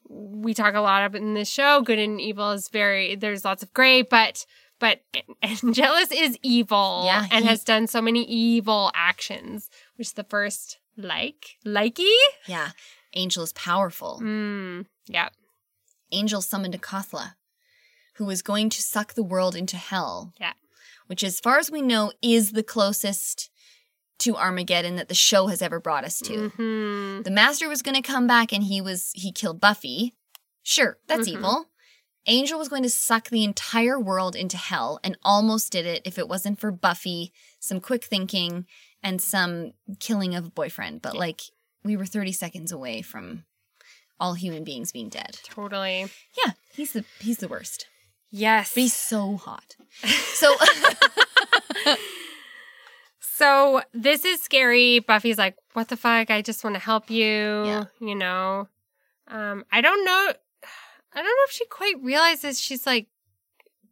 [0.09, 3.63] we talk a lot about in this show good and evil is very there's lots
[3.63, 4.45] of gray but
[4.79, 5.01] but
[5.43, 10.23] angelus is evil Yeah, and he- has done so many evil actions which is the
[10.23, 12.09] first like likey
[12.47, 12.69] Yeah.
[13.13, 14.19] Angel is powerful.
[14.23, 15.29] mm, yeah
[16.11, 17.35] Angel summoned Acathla,
[18.15, 20.33] who was going to suck the world into hell.
[20.39, 20.53] Yeah.
[21.07, 23.49] Which, as far as we know, is the closest
[24.19, 26.49] to Armageddon that the show has ever brought us to.
[26.49, 30.13] hmm The Master was going to come back and he was he killed Buffy.
[30.63, 31.33] Sure, that's Mhm.
[31.33, 31.65] evil.
[32.27, 36.19] Angel was going to suck the entire world into hell and almost did it if
[36.19, 38.67] it wasn't for Buffy, some quick thinking,
[39.01, 41.01] and some killing of a boyfriend.
[41.01, 41.41] But like
[41.83, 43.45] we were 30 seconds away from
[44.21, 45.39] all human beings being dead.
[45.43, 46.07] totally
[46.37, 47.87] Yeah, he's the he's the worst.
[48.29, 49.75] yes But he's so hot.
[50.41, 50.55] So
[53.19, 54.99] So this is scary.
[54.99, 56.29] Buffy's like, "What the fuck?
[56.29, 57.85] I just want to help you." Yeah.
[57.99, 58.67] You know,
[59.27, 60.33] um, I don't know.
[61.13, 63.07] I don't know if she quite realizes she's like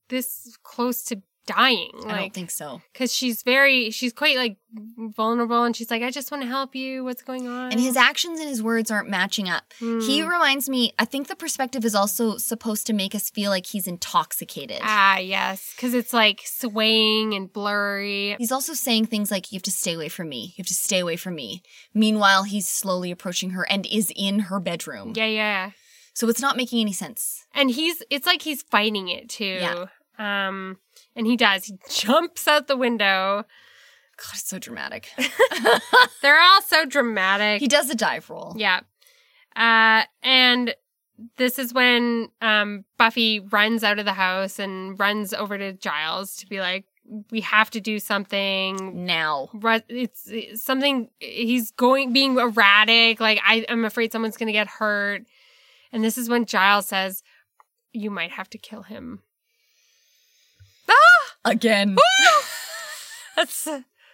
[0.09, 1.21] this close to
[1.57, 1.91] dying.
[2.07, 2.81] I don't think so.
[2.93, 4.57] because she's very, she's quite like
[4.97, 7.03] vulnerable, and she's like, "I just want to help you.
[7.03, 9.63] What's going on?" And his actions and his words aren't matching up.
[9.79, 10.27] He Hmm.
[10.29, 13.87] reminds me, I think the perspective is also supposed to make us feel like he's
[13.87, 14.79] intoxicated.
[14.83, 18.35] ah yes, because it's like swaying and blurry.
[18.37, 20.53] He's also saying things like, You have to stay away from me.
[20.55, 21.61] You have to stay away from me.
[21.93, 25.13] Meanwhile, he's slowly approaching her and is in her bedroom.
[25.15, 25.71] Yeah, yeah.
[26.13, 27.45] So it's not making any sense.
[27.55, 29.57] and he's it's like he's fighting it too.
[29.61, 29.85] Yeah.
[30.19, 30.77] Um
[31.16, 31.66] and he does.
[31.66, 33.45] He jumps out the window.
[34.18, 35.10] God, it's so dramatic.
[36.22, 37.62] They're all so dramatic.
[37.62, 38.53] he does a dive roll.
[38.57, 38.82] yeah.
[39.55, 40.76] Uh and
[41.38, 46.36] this is when um Buffy runs out of the house and runs over to Giles
[46.38, 46.86] to be like
[47.32, 49.05] we have to do something.
[49.05, 49.49] Now.
[49.89, 53.20] It's, it's something he's going being erratic.
[53.20, 55.24] Like I, I'm afraid someone's gonna get hurt.
[55.91, 57.24] And this is when Giles says,
[57.93, 59.24] "You might have to kill him."
[61.49, 61.97] Again.
[63.35, 63.67] That's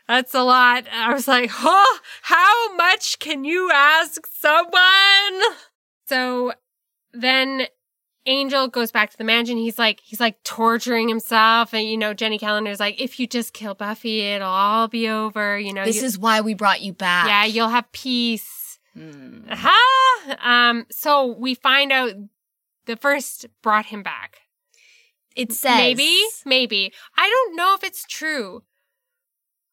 [0.08, 0.86] that's a lot.
[0.94, 2.00] I was like, huh?
[2.22, 5.56] How much can you ask someone?
[6.08, 6.54] So
[7.12, 7.66] then
[8.28, 9.58] Angel goes back to the mansion.
[9.58, 11.74] He's like, he's like torturing himself.
[11.74, 15.58] And, you know, Jenny Calendar's like, if you just kill Buffy, it'll all be over.
[15.58, 17.26] You know, this you- is why we brought you back.
[17.28, 18.78] yeah, you'll have peace.
[18.94, 19.40] Hmm.
[19.50, 20.38] Aha!
[20.44, 22.12] Um, so we find out
[22.86, 24.42] the first brought him back.
[25.36, 26.94] It says Maybe, maybe.
[27.18, 28.64] I don't know if it's true.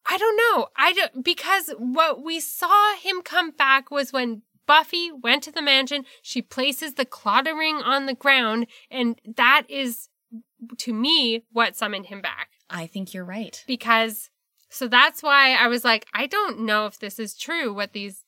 [0.09, 0.67] I don't know.
[0.75, 5.61] I don't because what we saw him come back was when Buffy went to the
[5.61, 10.09] mansion, she places the Claddagh ring on the ground, and that is
[10.79, 12.49] to me what summoned him back.
[12.69, 13.63] I think you're right.
[13.67, 14.29] Because
[14.69, 18.23] so that's why I was like, I don't know if this is true what these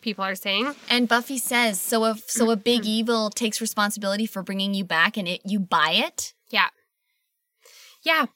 [0.00, 0.74] people are saying.
[0.88, 5.16] And Buffy says, "So if so, a big evil takes responsibility for bringing you back,
[5.16, 6.68] and it you buy it." Yeah.
[8.02, 8.26] Yeah.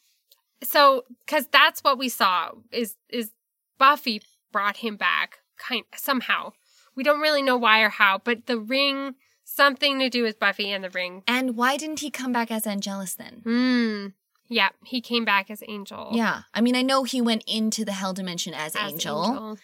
[0.63, 3.31] So, because that's what we saw is is
[3.79, 6.53] Buffy brought him back kind somehow.
[6.95, 10.71] We don't really know why or how, but the ring something to do with Buffy
[10.71, 11.23] and the ring.
[11.27, 13.41] And why didn't he come back as Angelus then?
[13.45, 14.07] Hmm.
[14.49, 16.11] Yeah, he came back as Angel.
[16.13, 19.59] Yeah, I mean, I know he went into the Hell Dimension as, as Angel, Angel.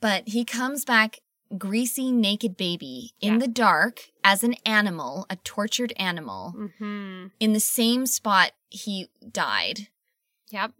[0.00, 1.20] but he comes back
[1.58, 3.38] greasy, naked baby in Yeah.
[3.40, 7.26] the dark as an animal, a tortured animal, Mm-hmm.
[7.40, 9.88] in the same spot he died.
[10.50, 10.72] Yep.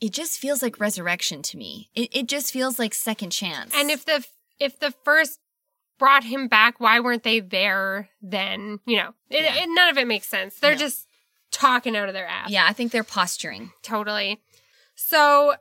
[0.00, 1.90] It just feels like resurrection to me.
[1.94, 3.72] It, it just feels like second chance.
[3.74, 4.24] And if the
[4.60, 5.40] if the first
[5.98, 8.80] brought him back, why weren't they there then?
[8.86, 9.62] You know, it, Yeah.
[9.62, 10.58] it, none of it makes sense.
[10.58, 10.78] They're No.
[10.78, 11.06] just
[11.50, 12.50] talking out of their ass.
[12.50, 13.72] yeah, I think they're posturing.
[13.82, 14.40] totally.
[14.96, 15.54] So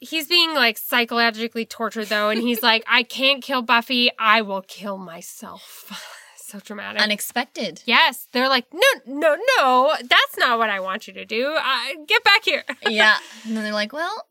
[0.00, 4.10] he's being like psychologically tortured though, and he's like, "I can't kill Buffy.
[4.18, 5.92] I will kill myself."
[6.36, 7.02] so dramatic.
[7.02, 7.82] Unexpected.
[7.84, 9.94] yes, they're like, "No, no, no.
[10.00, 11.54] That's not what I want you to do.
[11.58, 13.18] Uh, get back here." yeah.
[13.44, 14.26] And then they're like, well,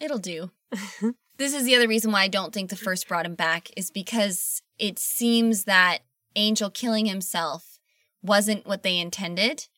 [0.00, 0.50] it'll do.
[1.38, 3.90] this is the other reason why I don't think the first brought him back is
[3.90, 6.00] because it seems that
[6.34, 7.78] Angel killing himself
[8.22, 9.68] wasn't what they intended,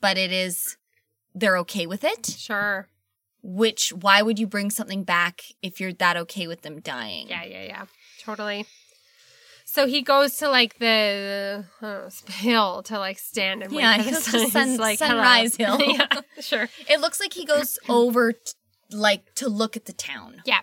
[0.00, 0.76] but it is,
[1.34, 2.26] they're okay with it.
[2.26, 2.88] sure.
[3.42, 7.28] Which, why would you bring something back if you're that okay with them dying?
[7.28, 7.84] Yeah, yeah, yeah.
[8.20, 8.66] Totally.
[9.64, 14.02] So he goes to like the uh, hill to like stand and wait Yeah, for
[14.02, 14.40] he the goes to sun.
[14.40, 15.10] He's sun- like, hello.
[15.10, 15.78] Sunrise Hill.
[15.86, 16.06] yeah,
[16.40, 16.68] sure.
[16.88, 18.52] It looks like he goes over, t-
[18.90, 20.42] like, to look at the town.
[20.44, 20.60] Yeah,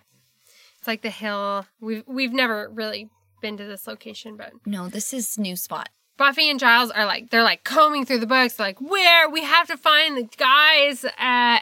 [0.77, 1.65] it's like the hill.
[1.79, 3.09] We've we've never really
[3.41, 5.89] been to this location, but No, this is new spot.
[6.17, 9.67] Buffy and Giles are like they're like combing through the books, like where we have
[9.67, 11.11] to find the guys, uh,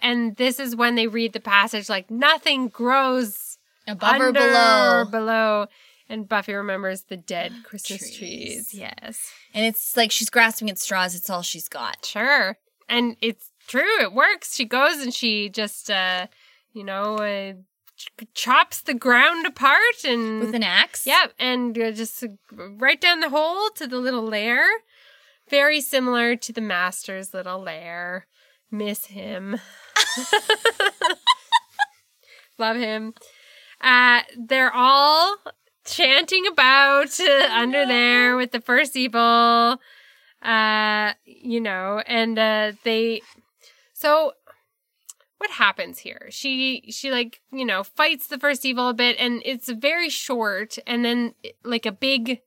[0.02, 5.00] and this is when they read the passage like nothing grows Above or below.
[5.02, 5.68] or below.
[6.08, 8.18] And Buffy remembers the dead Christmas Trees.
[8.18, 8.74] trees.
[8.74, 9.32] Yes.
[9.54, 11.16] And it's like she's grasping at straws.
[11.16, 12.06] It's all she's got.
[12.06, 12.58] Sure.
[12.88, 14.02] And it's true.
[14.02, 14.56] It works.
[14.56, 16.28] She goes and she just, uh,
[16.74, 17.54] you know, uh,
[17.96, 20.42] ch- chops the ground apart and.
[20.42, 21.06] With an axe?
[21.06, 21.34] Yep.
[21.40, 24.66] And uh, just right down the hole to the little lair.
[25.50, 28.28] Very similar to the master's little lair.
[28.72, 29.60] Miss him.
[32.58, 33.14] Love him.
[33.82, 35.38] Uh, they're all
[35.86, 39.80] chanting about uh, under there with the first evil
[40.42, 43.22] uh you know and uh they
[43.94, 44.34] so
[45.38, 49.42] what happens here she she like you know fights the first evil a bit and
[49.46, 51.34] it's very short and then
[51.64, 52.40] like a big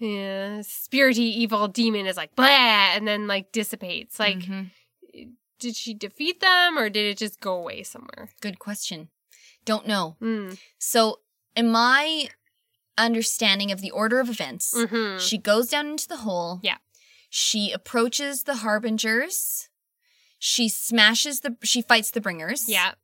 [0.00, 2.46] uh, spirity evil demon is like blah
[2.94, 4.70] and then like dissipates like Mhm.
[5.60, 9.08] did she defeat them or did it just go away somewhere Good question.
[9.64, 10.16] Don't know.
[10.20, 10.58] mm.
[10.78, 11.20] So,
[11.54, 12.28] in my
[12.98, 16.58] understanding of the order of events, hmm she goes down into the hole.
[16.64, 16.78] Yeah.
[17.30, 19.68] She approaches the harbingers.
[20.44, 21.56] She smashes the.
[21.62, 22.68] She fights the bringers.
[22.68, 22.94] yeah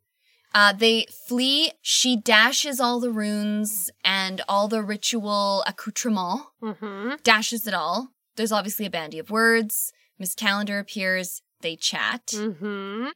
[0.53, 1.71] Uh, they flee.
[1.83, 6.41] She dashes all the runes and all the ritual accoutrement.
[6.61, 8.09] hmm Dashes it all.
[8.37, 9.93] There's obviously a bandy of words.
[10.19, 11.41] Miss Calendar appears.
[11.61, 12.33] They chat.
[12.35, 13.07] hmm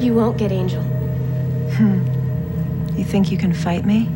[0.00, 0.82] You won't get Angel.
[2.98, 4.08] You think you can fight me?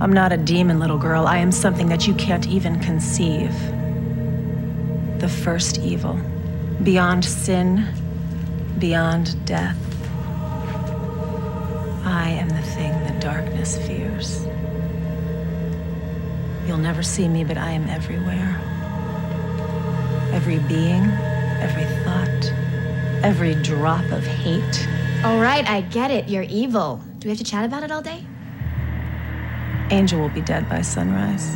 [0.00, 1.26] I'm not a demon, little girl.
[1.28, 3.54] I am something that you can't even conceive.
[5.20, 6.18] The first evil.
[6.80, 7.86] Beyond sin,
[8.78, 9.76] beyond death.
[12.04, 14.44] I am the thing the darkness fears.
[16.66, 18.60] You'll never see me, but I am everywhere.
[20.32, 21.04] Every being,
[21.60, 22.52] every thought,
[23.22, 24.88] every drop of hate.
[25.24, 26.28] All right, I get it.
[26.28, 27.00] You're evil.
[27.18, 28.24] Do we have to chat about it all day?
[29.90, 31.54] Angel will be dead by sunrise.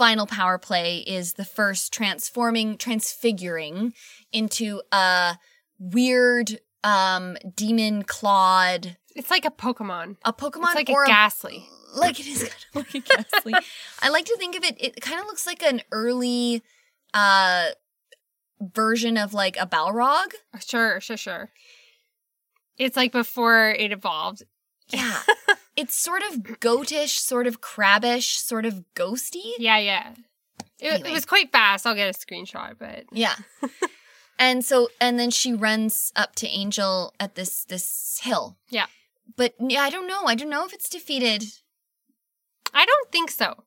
[0.00, 3.92] Final power play is the first transforming, transfiguring
[4.32, 5.36] into a
[5.78, 11.68] weird um demon clawed it's like a pokemon a Pokemon it's like or a Gastly
[11.94, 13.54] like it is kind of like a Gastly.
[14.00, 14.76] I like to think of it.
[14.82, 16.62] It kind of looks like an early
[17.12, 17.66] uh
[18.58, 20.32] version of like a Balrog.
[20.60, 21.50] Sure, sure, sure.
[22.78, 24.44] It's like before it evolved.
[24.92, 25.22] Yeah,
[25.76, 29.52] it's sort of goatish, sort of crabbish, sort of ghosty.
[29.58, 30.12] Yeah, yeah.
[30.78, 31.10] It, Anyway.
[31.10, 31.86] it was quite fast.
[31.86, 33.34] I'll get a screenshot, but Yeah.
[34.40, 38.56] And so, and then she runs up to Angel at this this hill.
[38.70, 38.86] Yeah.
[39.36, 40.24] But yeah, I don't know.
[40.24, 41.44] I don't know if it's defeated.
[42.72, 43.64] I don't think so.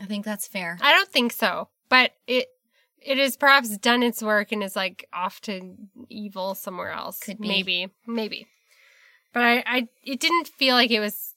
[0.00, 0.78] I think that's fair.
[0.82, 1.68] I don't think so.
[1.88, 2.48] But it
[3.00, 5.76] it has perhaps done its work and is like off to
[6.08, 7.20] evil somewhere else.
[7.20, 7.46] Could be.
[7.46, 7.88] Maybe.
[8.04, 8.48] Maybe.
[9.32, 11.34] But I, I it didn't feel like it was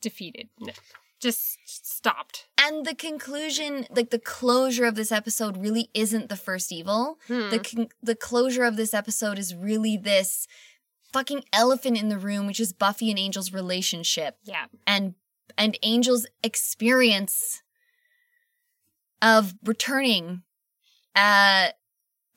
[0.00, 0.48] defeated.
[0.60, 0.72] No.
[1.20, 2.46] Just stopped.
[2.60, 7.18] And the conclusion, like the closure of this episode, really isn't the first evil.
[7.26, 7.48] Hmm.
[7.50, 10.46] The con- the closure of this episode is really this
[11.12, 14.36] fucking elephant in the room, which is Buffy and Angel's relationship.
[14.44, 14.66] Yeah.
[14.86, 15.14] and
[15.56, 17.62] and Angel's experience
[19.22, 20.42] of returning
[21.14, 21.68] uh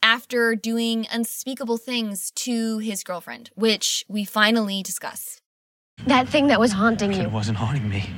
[0.03, 5.41] after doing unspeakable things to his girlfriend, which we finally discuss.
[6.07, 7.21] That thing that was haunting you.
[7.21, 8.09] It wasn't haunting me.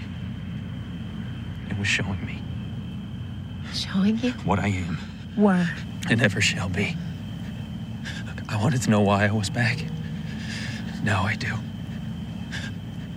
[1.70, 2.42] It was showing me
[3.74, 4.32] Showing you?
[4.44, 4.98] what I am
[5.38, 5.68] Were.
[6.10, 6.96] and ever shall be.
[8.50, 9.80] I wanted to know why I was back.
[11.04, 11.54] Now I do.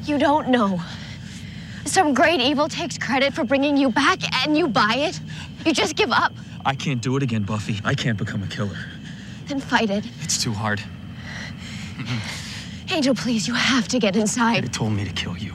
[0.05, 0.81] You don't know.
[1.85, 5.21] Some great evil takes credit for bringing you back and you buy it.
[5.67, 6.33] You just give up.
[6.67, 7.81] I can't do it again, Buffy.
[7.85, 8.79] I can't become a killer.
[9.47, 10.07] Then fight it.
[10.23, 10.79] It's too hard.
[10.79, 12.95] Mm-hmm.
[12.95, 14.65] Angel, please, you have to get inside.
[14.65, 15.55] It told me to kill you.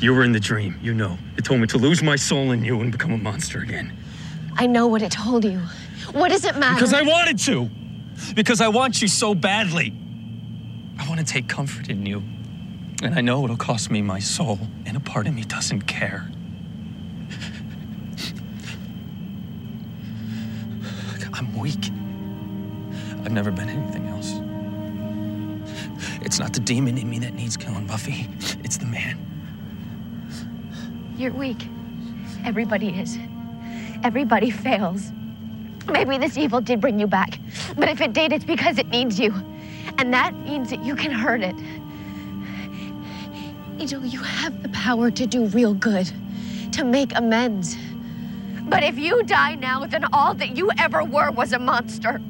[0.00, 1.18] You were in the dream, you know.
[1.36, 3.96] It told me to lose my soul in you and become a monster again.
[4.56, 5.60] I know what it told you.
[6.12, 6.74] What does it matter?
[6.74, 7.70] Because I wanted to.
[8.34, 9.94] Because I want you so badly.
[10.98, 12.22] I want to take comfort in you.
[13.02, 16.30] And I know it'll cost me my soul, and a part of me doesn't care.
[21.36, 21.90] I'm weak.
[23.24, 24.40] I've never been anything else.
[26.22, 28.28] It's not the demon in me that needs killing, Buffy.
[28.64, 29.18] It's the man.
[31.18, 31.66] You're weak.
[32.44, 33.18] Everybody is.
[34.02, 35.12] Everybody fails.
[35.86, 37.38] Maybe this evil did bring you back.
[37.76, 39.34] But if it did, it's because it needs you.
[39.98, 41.54] And that means that you can hurt it.
[43.78, 46.10] Angel, you have the power to do real good,
[46.72, 47.76] to make amends.
[48.66, 52.20] But if you die now, then all that you ever were was a monster.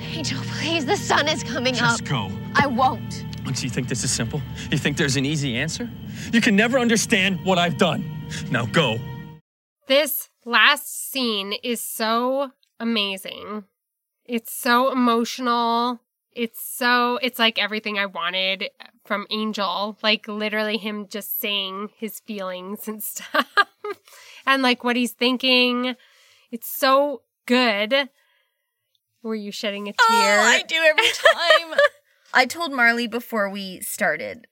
[0.00, 2.08] Angel, please, the sun is coming Just up.
[2.08, 2.30] go.
[2.54, 3.24] I won't.
[3.44, 4.42] Don't you think this is simple?
[4.70, 5.88] You think there's an easy answer?
[6.32, 8.04] You can never understand what I've done.
[8.50, 8.98] Now go.
[9.88, 13.64] This last scene is so amazing.
[14.26, 16.00] It's so emotional.
[16.32, 18.68] It's so, it's like everything I wanted
[19.04, 19.98] from Angel.
[20.02, 23.46] Like literally him just saying his feelings and stuff
[24.46, 25.96] and like what he's thinking.
[26.50, 28.08] It's so good.
[29.22, 30.40] Were you shedding a tear?
[30.40, 31.78] Oh, I do every time.
[32.34, 34.46] I told Marley before we started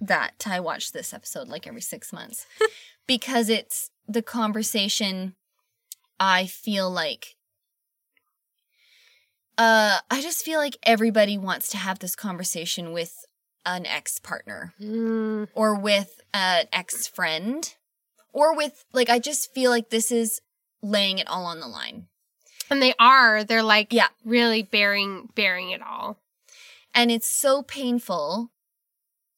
[0.00, 2.46] that I watch this episode like every six months
[3.06, 5.34] because it's the conversation
[6.18, 7.36] I feel like.
[9.56, 13.24] Uh, I just feel like everybody wants to have this conversation with
[13.66, 17.74] an ex partner Mm, or with an ex friend
[18.32, 20.40] or with, like, I just feel like this is
[20.82, 22.08] laying it all on the line.
[22.70, 23.44] and they are.
[23.44, 24.08] They're like Yeah.
[24.24, 26.18] really bearing bearing it all.
[26.94, 28.50] And it's so painful.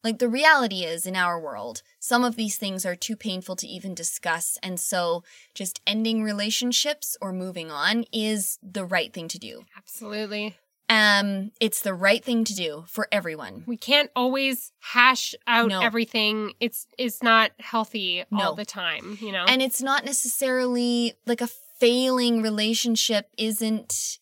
[0.05, 3.67] Like the reality is in our world, some of these things are too painful to
[3.67, 4.57] even discuss.
[4.63, 5.25] And so
[5.55, 9.65] just ending relationships or moving on is the right thing to do.
[9.77, 10.57] Absolutely.
[10.89, 13.65] Um, it's the right thing to do for everyone.
[13.67, 15.81] We can't always hash out No.
[15.81, 16.53] everything.
[16.61, 18.41] It's it's not healthy No.
[18.51, 19.45] all the time, you know.
[19.49, 24.19] And it's not necessarily like a failing relationship isn't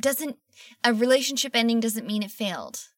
[0.00, 0.38] doesn't
[0.84, 2.88] a relationship ending doesn't mean it failed.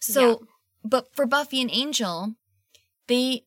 [0.00, 0.46] So Yeah.
[0.82, 2.34] but for Buffy and Angel,
[3.06, 3.44] they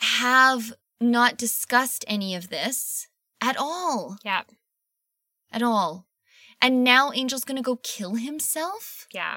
[0.00, 3.08] have not discussed any of this
[3.42, 4.16] at all.
[4.24, 4.44] yeah.
[5.52, 6.05] At all.
[6.60, 9.06] And now Angel's going to go kill himself?
[9.12, 9.36] Yeah.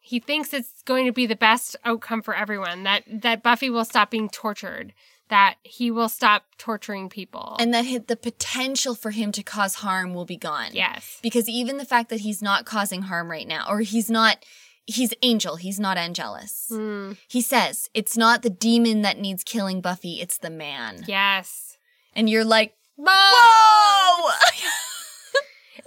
[0.00, 2.84] He thinks it's going to be the best outcome for everyone.
[2.84, 4.94] That that Buffy will stop being tortured.
[5.28, 7.54] That he will stop torturing people.
[7.60, 10.70] And that the potential for him to cause harm will be gone.
[10.72, 11.18] yes.
[11.22, 14.42] Because even the fact that he's not causing harm right now, or he's not,
[14.86, 16.68] he's Angel, he's not Angelus.
[16.72, 21.04] Mm, He says, it's not the demon that needs killing Buffy, it's the man.
[21.06, 21.76] yes.
[22.16, 23.10] And you're like, Whoa!
[23.12, 24.32] whoa!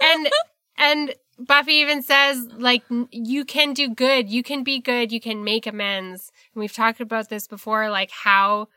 [0.00, 0.28] and
[0.76, 5.42] and Buffy even says like you can do good, you can be good, you can
[5.44, 6.30] make amends.
[6.54, 8.68] And we've talked about this before like how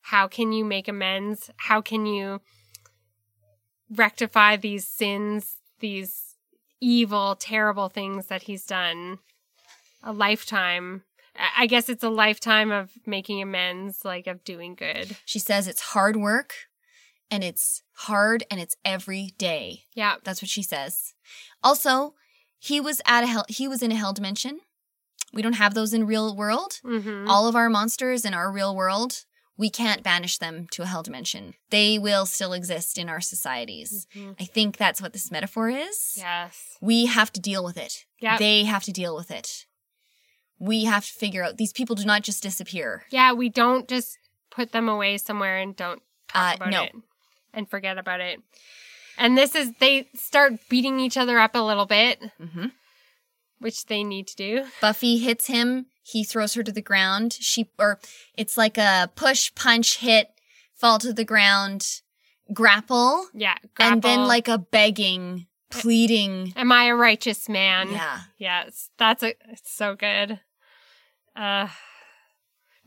[0.00, 1.50] how can you make amends?
[1.56, 2.40] How can you
[3.90, 6.34] rectify these sins, these
[6.80, 9.18] evil, terrible things that he's done?
[10.02, 11.02] A lifetime.
[11.56, 15.16] I- guess it's a lifetime of making amends, like of doing good.
[15.24, 16.67] she says it's hard work
[17.30, 19.82] and it's hard and it's every day.
[19.94, 20.16] Yeah.
[20.24, 21.14] That's what she says.
[21.62, 22.14] Also,
[22.58, 24.60] he was at a hell he was in a hell dimension.
[25.32, 26.80] We don't have those in real world.
[26.84, 27.28] Mm-hmm.
[27.28, 29.24] All of our monsters in our real world,
[29.58, 31.52] we can't banish them to a hell dimension.
[31.70, 34.06] They will still exist in our societies.
[34.40, 36.14] I think that's what this metaphor is.
[36.16, 36.76] Yes.
[36.80, 38.06] We have to deal with it.
[38.20, 38.38] Yep.
[38.38, 39.66] They have to deal with it.
[40.58, 43.04] We have to figure out these people do not just disappear.
[43.10, 44.16] Yeah, we don't just
[44.50, 46.82] put them away somewhere and don't talk Uh, about no.
[46.84, 46.92] it
[47.52, 48.40] and forget about it.
[49.16, 52.72] And this is they start beating each other up a little bit, Mhm.
[53.58, 54.66] which they need to do.
[54.80, 55.86] Buffy hits him.
[56.02, 57.32] He throws her to the ground.
[57.34, 57.98] She, or
[58.34, 60.30] it's like a push, punch, hit,
[60.74, 62.00] fall to the ground,
[62.52, 66.52] grapple, Yeah, and then like a begging, pleading.
[66.56, 67.90] Am I a righteous man?
[67.90, 68.20] Yeah.
[68.38, 70.40] Yes, that's a it's so good.
[71.36, 71.68] Uh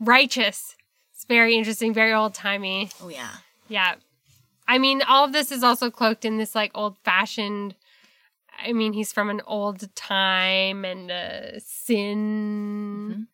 [0.00, 0.74] righteous.
[1.14, 2.90] It's very interesting, very old timey.
[3.00, 3.30] Oh, yeah.
[3.68, 3.94] Yeah.
[4.72, 7.74] I mean, all of this is also cloaked in this like old fashioned
[8.64, 13.10] I mean, he's from an old time and uh, sin.
[13.10, 13.26] Mhm.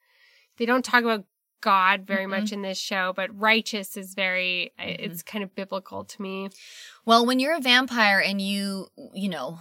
[0.57, 1.25] They don't talk about
[1.61, 2.41] God very Mm-mm.
[2.41, 5.05] much in this show, but righteous is very, mm-hmm.
[5.05, 6.49] it's kind of biblical to me.
[7.05, 9.61] Well, when you're a vampire and you, you know,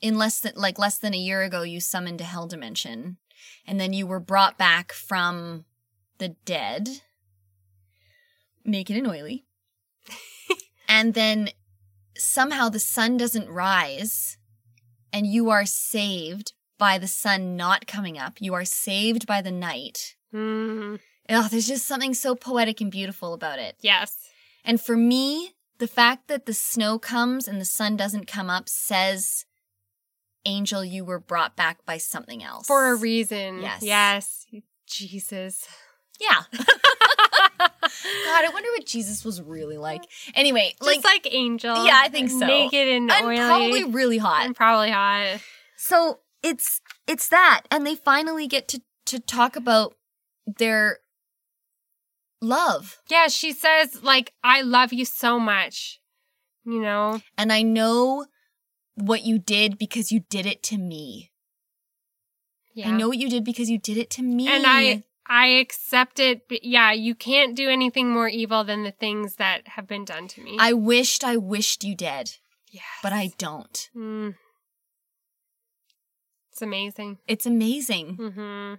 [0.00, 3.18] in less than like less than a year ago, you summoned a hell dimension,
[3.66, 5.64] and then you were brought back from
[6.18, 6.88] the dead,
[8.64, 9.47] naked and oily,
[10.88, 11.50] and then
[12.16, 14.36] somehow the sun doesn't rise,
[15.12, 18.40] and you are saved by the sun not coming up.
[18.40, 20.16] You are saved by the night.
[20.34, 20.98] Mm,
[21.30, 23.76] Oh, there's just something so poetic and beautiful about it.
[23.80, 24.16] yes.
[24.64, 28.68] And for me, the fact that the snow comes and the sun doesn't come up
[28.68, 29.44] says,
[30.44, 32.66] Angel, you were brought back by something else.
[32.66, 33.60] For a reason.
[33.60, 33.82] Yes.
[33.82, 34.46] Yes.
[34.86, 35.66] Jesus.
[36.20, 36.42] Yeah.
[38.24, 40.02] God, I wonder what Jesus was really like.
[40.34, 41.84] Anyway, Just like, Angel.
[41.84, 42.46] Yeah, I think so.
[42.46, 43.36] Naked and, and oily.
[43.36, 44.44] probably really hot.
[44.44, 45.40] and probably hot.
[45.76, 49.94] So it's it's that, and they finally get to to talk about
[50.46, 50.98] their
[52.40, 52.98] love.
[53.10, 56.00] Yeah, she says, like, I love you so much.
[56.64, 57.20] You know?
[57.36, 58.26] And I know
[58.94, 61.30] what you did because you did it to me.
[62.74, 62.90] Yeah.
[62.90, 64.48] I know what you did because you did it to me.
[64.48, 66.48] And I I accept it.
[66.48, 70.28] But yeah, you can't do anything more evil than the things that have been done
[70.28, 70.56] to me.
[70.58, 72.32] I wished I wished you dead,
[72.70, 72.80] yeah.
[73.02, 73.90] but I don't.
[73.94, 74.34] Mm.
[76.50, 77.18] It's amazing.
[77.26, 78.16] It's amazing.
[78.16, 78.74] Mm-hmm.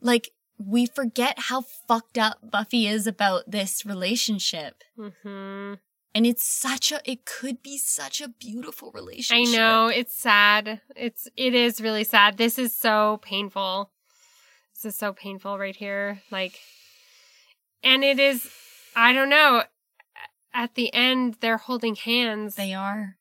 [0.00, 4.82] Like we forget how fucked up Buffy is about this relationship.
[4.98, 5.74] Mm-hmm.
[6.14, 9.54] And it's such a it could be such a beautiful relationship.
[9.54, 10.80] I know it's sad.
[10.96, 12.38] It's it is really sad.
[12.38, 13.90] This is so painful.
[14.80, 16.20] This is so painful right here.
[16.30, 16.60] Like,
[17.82, 18.48] and it is.
[18.94, 19.64] I don't know.
[20.54, 22.54] At the end, they're holding hands.
[22.54, 23.16] They are.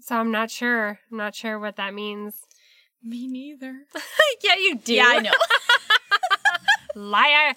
[0.00, 0.98] so I'm not sure.
[1.08, 2.34] I'm not sure what that means.
[3.04, 3.82] Me neither.
[4.42, 4.94] yeah, you do.
[4.94, 5.30] Yeah, I know.
[6.96, 7.54] Liar.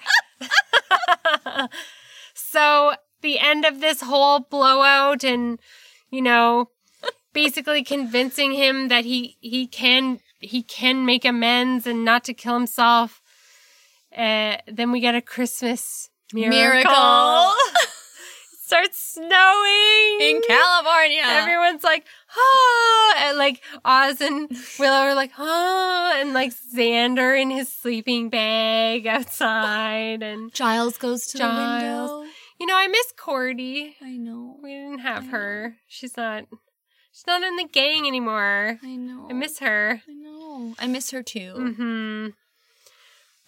[2.36, 5.60] so the end of this whole blowout and
[6.12, 6.70] you know
[7.34, 12.54] basically convincing him that he he can he can make amends and not to kill
[12.54, 13.19] himself
[14.16, 17.54] uh, then we get a christmas miracle, Miracle.
[18.66, 21.24] starts snowing In California.
[21.26, 22.06] Everyone's like,
[22.38, 24.48] ah, and like Oz and
[24.78, 30.22] Willow are like, ah, and like Xander in his sleeping bag outside.
[30.22, 32.10] And, Giles goes to Giles.
[32.12, 32.32] the window.
[32.60, 33.96] you know, I miss Cordy.
[34.04, 34.58] I know.
[34.62, 35.78] We didn't have her.
[35.88, 36.46] She's not,
[37.12, 38.80] she's not in the gang anymore.
[38.84, 39.28] I know.
[39.32, 40.04] I miss her.
[40.08, 40.76] I know.
[40.78, 41.54] I miss her too.
[41.76, 42.28] hmm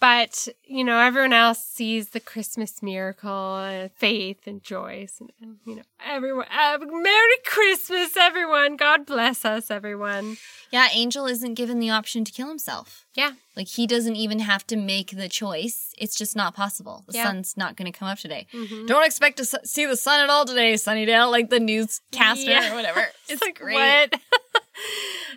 [0.02, 5.06] But, you know, everyone else sees the Christmas miracle, and faith and joy.
[5.20, 6.46] and, and, you know, everyone.
[6.50, 8.74] Uh, Merry Christmas, everyone.
[8.74, 10.38] God bless us, everyone.
[10.72, 13.06] Yeah, Angel isn't given the option to kill himself.
[13.14, 13.32] Yeah.
[13.56, 15.94] Like he doesn't even have to make the choice.
[15.98, 17.04] It's just not possible.
[17.06, 17.24] The Yeah.
[17.24, 18.46] sun's not going to come up today.
[18.52, 18.88] Mhm.
[18.88, 21.30] Don't expect to see the sun at all today, Sunnydale.
[21.30, 22.72] Like the newscaster Yeah.
[22.72, 23.06] or whatever.
[23.28, 23.76] It's like, great.
[23.76, 24.20] what?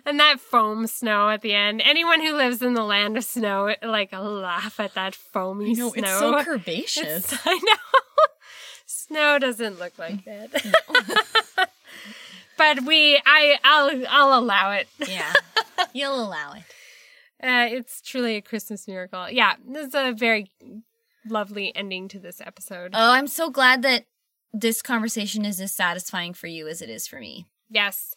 [0.04, 1.82] And that foam snow at the end.
[1.84, 6.02] Anyone who lives in the land of snow, like, laugh at that foamy know, snow.
[6.02, 6.98] it's so curvaceous.
[7.32, 8.26] It's- I know.
[8.86, 11.68] snow doesn't look like that.
[12.58, 14.88] but we, I, I'll, I'll allow it.
[15.06, 15.32] yeah,
[15.92, 16.62] you'll allow it.
[17.42, 19.30] Uh, it's truly a Christmas miracle.
[19.30, 20.50] Yeah, this is a very
[21.28, 22.92] lovely ending to this episode.
[22.94, 24.06] Oh, I'm so glad that
[24.54, 27.46] this conversation is as satisfying for you as it is for me.
[27.68, 28.15] yes.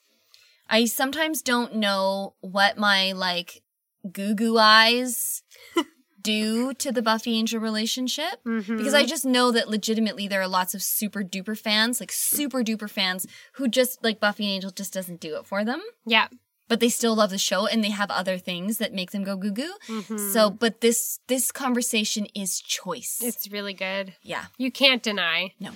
[0.70, 3.64] I sometimes don't know what my like
[4.12, 5.42] goo goo eyes
[6.22, 10.74] do to the Buffy Angel relationship because I just know that legitimately there are lots
[10.76, 14.94] of super duper fans, like super duper fans, who just like Buffy and Angel just
[14.94, 15.82] doesn't do it for them.
[16.06, 16.28] Yeah.
[16.68, 19.36] But they still love the show and they have other things that make them go
[19.36, 19.74] goo goo.
[19.88, 20.18] Mm-hmm.
[20.32, 23.20] So, but this this conversation is choice.
[23.24, 24.14] It's really good.
[24.22, 24.46] yeah.
[24.60, 25.54] You can't deny.
[25.60, 25.72] No.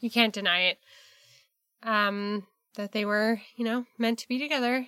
[0.00, 0.78] You can't deny it.
[1.82, 4.86] Um, that they were, you know, meant to be together.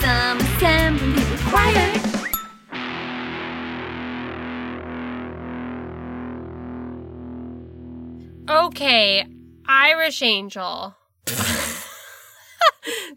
[0.00, 1.98] Some assembly required.
[8.48, 9.24] Okay,
[9.66, 10.94] Irish Angel.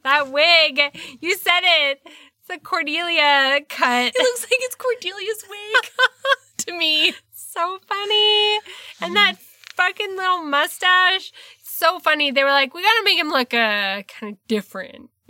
[0.03, 0.79] that wig.
[1.19, 2.01] You said it.
[2.05, 4.13] It's a Cordelia cut.
[4.15, 5.91] It looks like it's Cordelia's wig
[6.57, 7.13] to me.
[7.33, 8.59] so funny.
[9.01, 9.35] And that
[9.75, 11.31] fucking little mustache.
[11.63, 12.31] So funny.
[12.31, 15.09] They were like, we gotta make him look uh kind of different.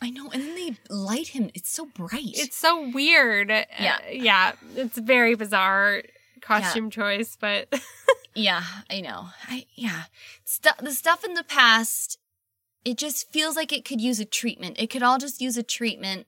[0.00, 1.50] I know, and then they light him.
[1.54, 2.20] It's so bright.
[2.34, 3.50] it's so weird.
[3.50, 3.98] Yeah.
[4.02, 4.52] Uh, yeah.
[4.74, 6.02] It's very bizarre
[6.40, 7.68] costume choice, but
[8.34, 9.28] Yeah, I know.
[9.48, 10.04] I yeah.
[10.44, 12.18] Stu- the stuff in the past,
[12.84, 14.76] it just feels like it could use a treatment.
[14.78, 16.26] It could all just use a treatment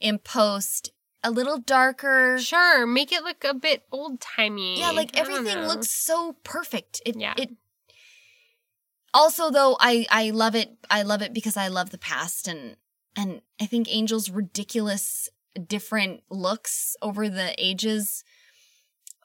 [0.00, 0.90] in post.
[1.24, 2.38] A little darker.
[2.38, 4.80] sure, make it look a bit old timey.
[4.80, 7.00] Yeah, like everything looks so perfect.
[7.06, 7.34] It Yeah.
[7.36, 7.50] it
[9.14, 10.76] Also though, I I love it.
[10.90, 12.76] I love it because I love the past and
[13.14, 15.28] and I think Angel's ridiculous
[15.66, 18.24] different looks over the ages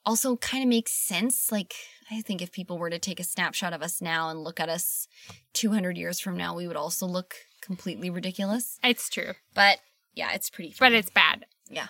[0.05, 1.51] also kind of makes sense.
[1.51, 1.73] Like
[2.11, 4.69] I think if people were to take a snapshot of us now and look at
[4.69, 5.07] us
[5.53, 8.77] 200 years from now, we would also look completely ridiculous.
[8.83, 9.33] It's true.
[9.53, 9.79] But
[10.13, 11.45] yeah, it's pretty But it's bad.
[11.69, 11.87] Yeah.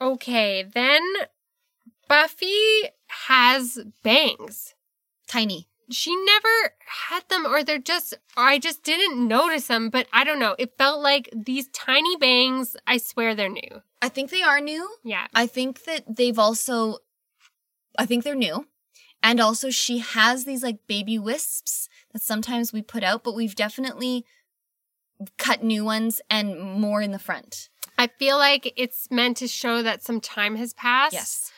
[0.00, 1.02] Okay, then
[2.08, 4.74] Buffy has bangs.
[5.26, 5.68] Tiny.
[5.90, 6.74] She never
[7.10, 10.54] had them, or they're just, or I just didn't notice them, but I don't know.
[10.58, 13.82] It felt like these tiny bangs, I swear they're new.
[14.02, 14.88] I think they are new.
[15.02, 15.26] Yeah.
[15.34, 16.98] I think that they've also,
[17.98, 18.66] I think they're new.
[19.22, 23.56] And also, she has these like baby wisps that sometimes we put out, but we've
[23.56, 24.24] definitely
[25.38, 27.70] cut new ones and more in the front.
[27.98, 31.12] I feel like it's meant to show that some time has passed.
[31.14, 31.52] Yes.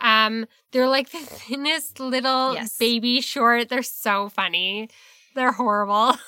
[0.00, 2.76] Um, they're like the thinnest little Yes.
[2.78, 3.68] baby short.
[3.70, 4.90] They're so funny.
[5.34, 6.16] They're horrible.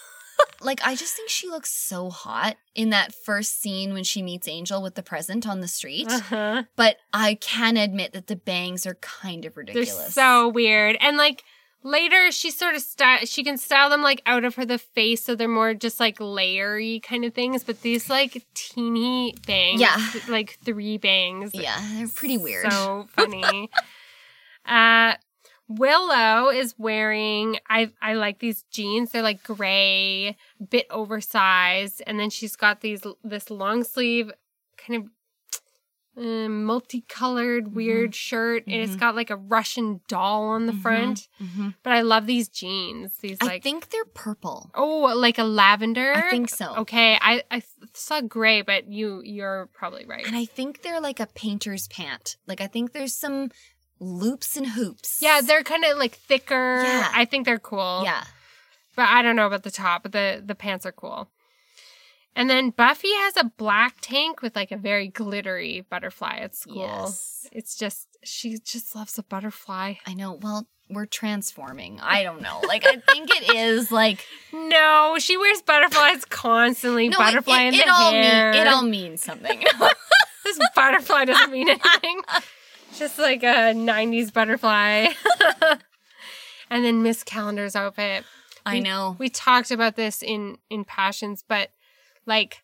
[0.60, 4.46] Like, I just think she looks so hot in that first scene when she meets
[4.46, 6.08] Angel with the present on the street.
[6.08, 6.62] Uh-huh.
[6.76, 9.96] But I can admit that the bangs are kind of ridiculous.
[9.96, 10.96] They're so weird.
[11.00, 11.42] And like
[11.82, 15.24] later she sort of style she can style them like out of her the face
[15.24, 17.64] so they're more just like layery kind of things.
[17.64, 19.80] But these like teeny bangs.
[19.80, 19.96] Yeah.
[20.28, 21.52] Like three bangs.
[21.54, 22.70] Yeah, they're pretty weird.
[22.72, 23.70] So funny.
[24.66, 25.14] uh
[25.70, 29.12] Willow is wearing I I like these jeans.
[29.12, 30.36] They're like gray,
[30.70, 34.32] bit oversized, and then she's got these this long sleeve
[34.78, 35.10] kind of
[36.18, 41.28] um, multicolored weird shirt, and it's got like a Russian doll on the front.
[41.40, 41.74] Mhm.
[41.82, 43.16] But I love these jeans.
[43.18, 44.70] These I think they're purple.
[44.74, 46.12] oh, like a lavender.
[46.14, 46.74] I think so.
[46.78, 47.62] Okay, I I
[47.94, 50.26] saw gray, but you you're probably right.
[50.26, 52.36] And I think they're like a painter's pant.
[52.46, 53.50] Like I think there's some
[54.00, 55.20] loops and hoops.
[55.22, 56.82] yeah, they're kind of like thicker.
[56.82, 57.10] Yeah.
[57.14, 58.02] I think they're cool.
[58.04, 58.24] yeah.
[58.96, 60.02] but I don't know about the top.
[60.02, 61.30] But the the pants are cool.
[62.38, 66.76] And then Buffy has a black tank with like a very glittery butterfly at school.
[66.76, 67.48] Yes.
[67.50, 69.94] It's just she just loves a butterfly.
[70.06, 70.38] I know.
[70.40, 71.98] Well, we're transforming.
[72.00, 72.60] I don't know.
[72.68, 77.08] Like I think it is like No, she wears butterflies constantly.
[77.08, 78.52] no, butterfly it, in it, the all hair.
[78.52, 79.64] mean it all means something.
[80.44, 82.20] this butterfly doesn't mean anything.
[82.96, 85.08] Just like a '90s butterfly.
[86.70, 88.22] and then Miss Calendar's outfit.
[88.64, 89.16] I know.
[89.18, 91.70] we talked about this in in passions but
[92.28, 92.62] like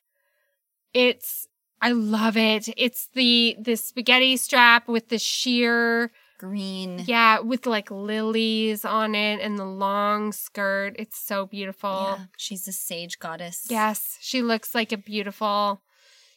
[0.92, 1.48] it's
[1.82, 7.02] i love it it's the the spaghetti strap with the sheer Green.
[7.06, 12.68] yeah with like lilies on it and the long skirt it's so beautiful Yeah, She's
[12.68, 13.66] a sage goddess.
[13.68, 15.80] yes she looks like a beautiful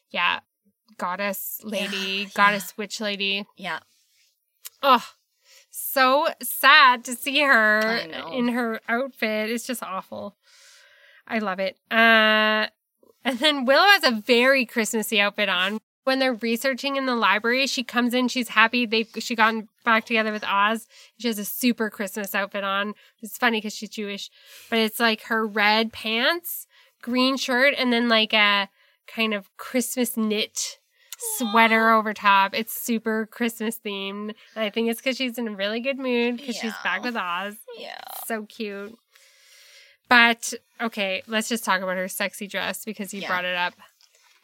[0.09, 0.39] yeah
[0.97, 3.79] goddess lady Yeah, goddess witch lady Yeah.
[4.83, 5.03] Oh,
[5.71, 7.79] so sad to see her
[8.31, 9.49] in her outfit.
[9.49, 10.37] It's just awful.
[11.27, 11.77] I love it.
[11.89, 12.67] Uh,
[13.27, 15.79] and then Willow has a very Christmassy outfit on.
[16.05, 18.29] When they're researching in the library, she comes in.
[18.29, 20.87] She's happy they she gotten back together with Oz.
[21.19, 22.93] She has a super Christmas outfit on.
[23.21, 24.29] It's funny because she's Jewish,
[24.69, 26.65] but it's like her red pants,
[27.01, 28.69] green shirt, and then like a
[29.05, 30.77] kind of Christmas knit
[31.37, 32.53] sweater over top.
[32.53, 34.33] It's super Christmas themed.
[34.55, 37.17] And I think it's because she's in a really good mood because she's back with
[37.17, 37.55] Oz.
[37.77, 37.99] Yeah.
[38.25, 38.97] So cute.
[40.09, 43.27] But okay, let's just talk about her sexy dress because you Yeah.
[43.27, 43.73] brought it up.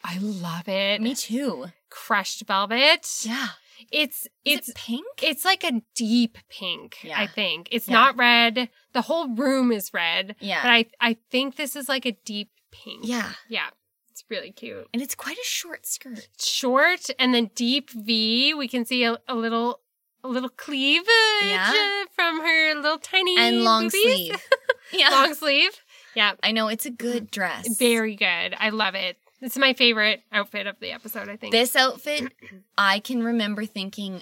[0.03, 1.01] I love it.
[1.01, 1.68] Me too.
[1.89, 3.07] Crushed velvet.
[3.24, 3.47] Yeah.
[3.91, 5.05] It's it's it pink?
[5.22, 7.20] it's like a deep pink, Yeah.
[7.20, 7.68] I think.
[7.72, 7.93] It's Yeah.
[7.93, 8.70] not red.
[8.93, 10.36] The whole room is red.
[10.39, 10.61] Yeah.
[10.61, 13.01] But I I think this is like a deep pink.
[13.03, 13.32] yeah.
[13.47, 13.70] Yeah.
[14.11, 14.88] It's really cute.
[14.93, 16.28] And it's quite a short skirt.
[16.39, 18.53] Short and then deep V.
[18.53, 19.80] We can see a, a little
[20.24, 21.05] a little cleavage
[21.43, 22.03] Yeah.
[22.16, 24.01] from her little tiny And long boobies.
[24.03, 24.47] sleeve.
[24.93, 25.09] Yeah.
[25.09, 25.71] long sleeve.
[26.15, 26.33] Yeah.
[26.43, 27.77] I know it's a good dress.
[27.77, 28.55] Very good.
[28.59, 29.17] I love it.
[29.41, 31.51] This is my favorite outfit of the episode, I think.
[31.51, 32.31] This outfit,
[32.77, 34.21] I can remember thinking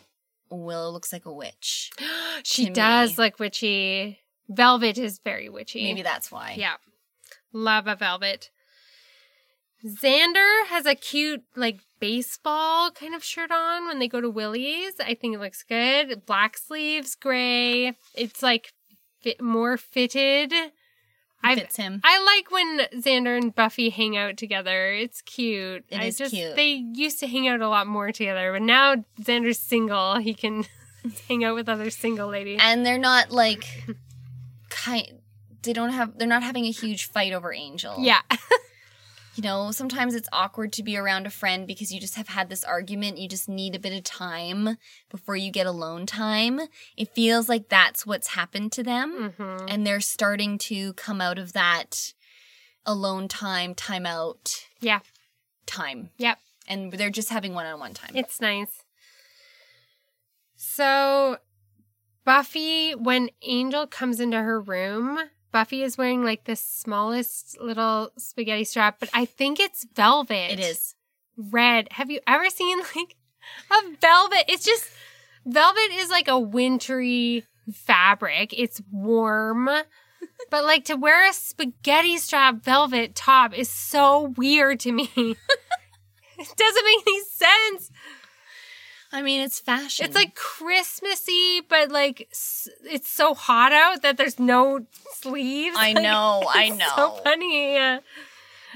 [0.49, 1.91] Willow looks like a witch.
[2.43, 3.25] she does me.
[3.25, 4.19] look witchy.
[4.49, 5.83] Velvet is very witchy.
[5.83, 6.55] Maybe that's why.
[6.57, 6.75] Yeah.
[7.53, 8.49] Love a velvet.
[9.85, 14.93] Xander has a cute, like, baseball kind of shirt on when they go to Willie's.
[14.99, 16.25] I think it looks good.
[16.25, 17.95] Black sleeves, gray.
[18.13, 18.73] It's like
[19.21, 20.53] fit, more fitted.
[21.43, 22.01] I Fits him.
[22.03, 24.91] I like when Xander and Buffy hang out together.
[24.91, 25.83] It's cute.
[25.89, 26.55] It I is just, cute.
[26.55, 30.17] They used to hang out a lot more together, but now Xander's single.
[30.17, 30.65] He can
[31.27, 32.59] hang out with other single ladies.
[32.61, 33.65] And they're not like
[34.69, 35.19] kind
[35.63, 37.95] they don't have they're not having a huge fight over Angel.
[37.99, 38.21] yeah.
[39.35, 42.49] You know, sometimes it's awkward to be around a friend because you just have had
[42.49, 43.17] this argument.
[43.17, 44.77] You just need a bit of time
[45.09, 46.59] before you get alone time.
[46.97, 49.33] It feels like that's what's happened to them.
[49.37, 52.13] hmm And they're starting to come out of that
[52.85, 54.99] alone time, time out Yeah.
[55.65, 56.09] time.
[56.17, 56.37] Yep.
[56.67, 58.11] And they're just having one on one time.
[58.13, 58.83] It's nice.
[60.55, 61.37] So,
[62.25, 65.19] Buffy, when Angel comes into her room,
[65.51, 70.51] Buffy is wearing like the smallest little spaghetti strap, but I think it's velvet.
[70.51, 70.95] it is.
[71.37, 71.87] red.
[71.91, 73.15] Have you ever seen like
[73.71, 74.45] a velvet?
[74.47, 74.89] It's just
[75.45, 78.53] velvet is like a wintry fabric.
[78.57, 79.69] It's warm.
[80.51, 85.09] But like to wear a spaghetti strap velvet top is so weird to me.
[85.15, 85.37] it
[86.37, 87.91] doesn't make any sense.
[89.13, 90.05] I mean, it's fashion.
[90.05, 94.85] It's like Christmassy, but like it's so hot out that there's no
[95.15, 95.75] sleeves.
[95.77, 96.87] I Like, know, I know.
[96.95, 97.77] So funny.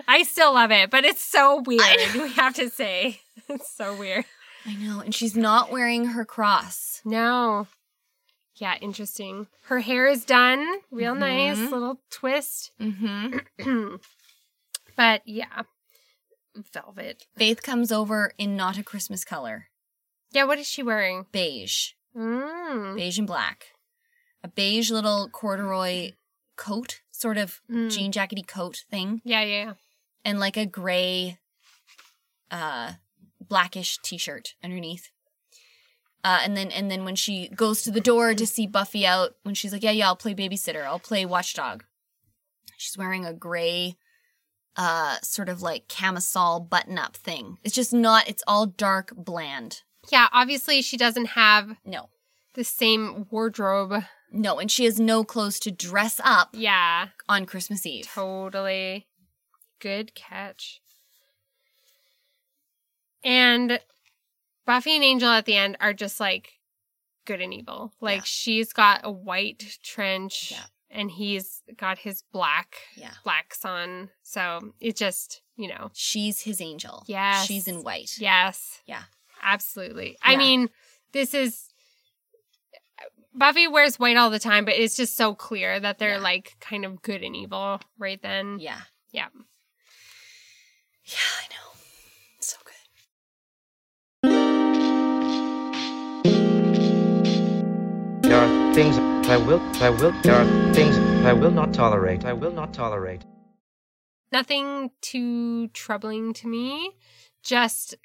[0.08, 2.14] I still love it, but it's so weird.
[2.16, 4.26] We have to say, it's so weird.
[4.66, 5.00] I know.
[5.00, 7.02] And she's not wearing her cross.
[7.06, 7.68] No.
[8.58, 9.48] Yeah, interesting.
[9.66, 11.72] Her hair is done, real nice, Mhm.
[11.72, 12.72] little twist.
[12.82, 13.96] Mm-hmm.
[14.98, 15.64] but yeah,
[16.74, 17.26] velvet.
[17.38, 19.68] Faith comes over in not a Christmas color.
[20.36, 21.26] Yeah, what is she wearing?
[21.32, 21.92] Beige.
[22.16, 22.96] Mm.
[22.98, 23.68] Beige and black.
[24.44, 26.12] A beige little corduroy
[26.58, 27.90] coat, sort of Mm.
[27.90, 29.22] jean jackety coat thing.
[29.24, 29.74] Yeah, yeah, yeah.
[30.26, 31.38] And like a gray
[32.52, 32.94] uh
[33.40, 35.10] blackish t-shirt underneath.
[36.24, 39.36] Uh, and then and then when she goes to the door to see Buffy out,
[39.44, 40.84] when she's like, "Yeah, yeah, I'll play babysitter.
[40.84, 41.86] I'll play watchdog."
[42.78, 43.96] She's wearing a gray,
[44.76, 47.58] uh, sort of like camisole button-up thing.
[47.64, 48.28] It's just not.
[48.28, 49.84] It's all dark, bland.
[50.10, 52.10] Yeah, obviously she doesn't have No,
[52.54, 54.04] the same wardrobe.
[54.32, 58.06] no, and she has no clothes to dress up Yeah, on Christmas Eve.
[58.08, 59.08] totally.
[59.80, 60.82] Good catch.
[63.24, 63.80] And
[64.66, 66.54] Buffy and Angel at the end are just like
[67.26, 67.94] good and evil.
[68.00, 68.24] Like Yeah.
[68.26, 70.66] she's got a white trench Yeah.
[70.90, 74.12] and he's got his black Yeah, blacks on.
[74.22, 77.04] So it just, you know, she's his angel.
[77.08, 77.46] Yes.
[77.48, 78.18] she's in white.
[78.18, 78.82] yes.
[78.86, 79.04] Yeah.
[79.46, 80.18] Absolutely.
[80.24, 80.70] I mean,
[81.14, 81.70] this is
[83.34, 86.18] Buffy wears white all the time, but it's just so clear that they're Yeah.
[86.32, 88.58] like kind of good and evil right then.
[88.60, 88.80] Yeah.
[89.12, 89.28] Yeah.
[91.04, 91.72] Yeah, I know.
[92.40, 92.74] So good.
[98.24, 98.98] There are things
[99.30, 102.26] I will, I will, there are things I will not tolerate.
[102.26, 103.24] I will not tolerate.
[104.32, 106.92] Nothing too troubling to me.
[107.44, 107.96] Just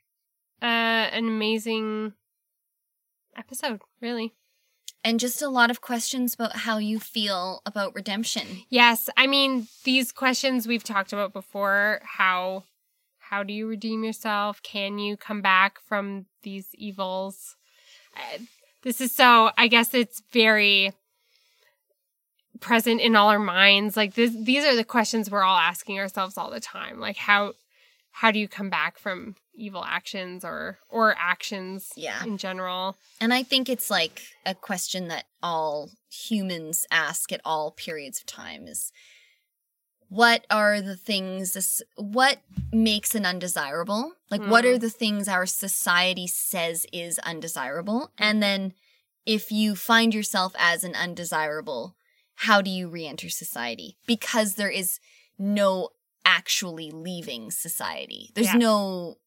[0.62, 0.66] uh,
[1.12, 2.14] an amazing
[3.36, 4.34] episode, really.
[5.02, 8.46] And just a lot of questions about how you feel about redemption.
[8.68, 12.00] Yes, I mean these questions we've talked about before.
[12.04, 12.64] How
[13.18, 14.62] how do you redeem yourself?
[14.62, 17.56] Can you come back from these evils?
[18.14, 18.38] Uh,
[18.82, 19.50] this is so.
[19.56, 20.92] I guess it's very
[22.60, 23.96] present in all our minds.
[23.96, 27.00] Like this, these are the questions we're all asking ourselves all the time.
[27.00, 27.54] Like how
[28.10, 32.22] how do you come back from evil actions or or actions Yeah.
[32.24, 32.96] in general?
[33.20, 38.26] And I think it's like a question that all humans ask at all periods of
[38.26, 38.92] time is
[40.08, 42.40] what are the things this- what
[42.72, 44.14] makes an undesirable?
[44.28, 44.80] Like what are hmm.
[44.80, 48.12] the things our society says is undesirable?
[48.18, 48.74] And then
[49.24, 51.94] if you find yourself as an undesirable,
[52.34, 53.98] how do you re-enter society?
[54.06, 54.98] Because there is
[55.38, 55.90] no
[56.24, 58.30] actually leaving society.
[58.34, 58.56] There's Yeah.
[58.56, 59.18] no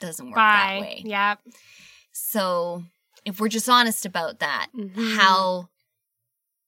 [0.00, 0.80] doesn't work that Bye.
[0.80, 1.02] way.
[1.04, 1.40] Yep.
[2.12, 2.84] So
[3.24, 5.16] if we're just honest about that, Mhm.
[5.16, 5.68] how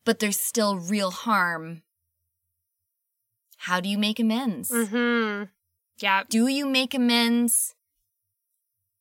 [0.05, 1.83] but there's still real harm.
[3.59, 4.71] How do you make amends?
[4.71, 5.45] Mm-hmm.
[6.01, 6.29] Yep.
[6.31, 7.75] Do you make amends?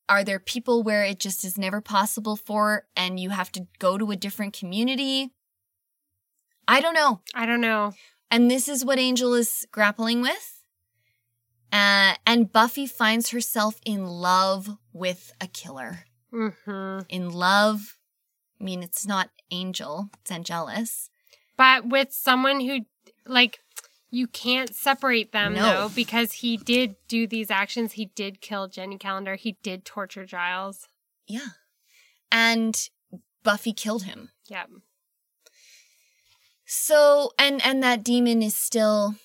[0.08, 3.96] Are there people where it just is never possible for and you have to go
[3.96, 5.30] to a different community?
[6.68, 7.20] I don't know.
[7.34, 7.94] I don't know.
[8.30, 10.59] And this is what Angel is grappling with.
[11.72, 16.00] Uh, and Buffy finds herself in love with a killer.
[16.32, 17.00] Mm-hmm.
[17.08, 17.96] In love,
[18.60, 21.10] I mean, it's not Angel, it's Angelus.
[21.56, 22.80] But with someone who,
[23.26, 23.60] like,
[24.10, 25.60] you can't separate them No.
[25.62, 27.92] though, because he did do these actions.
[27.92, 29.36] He did kill Jenny Calendar.
[29.36, 30.88] He did torture Giles.
[31.28, 31.50] Yeah.
[32.32, 32.88] And
[33.44, 34.30] Buffy killed him.
[34.48, 34.68] Yep.
[36.66, 39.16] So, and and that demon is still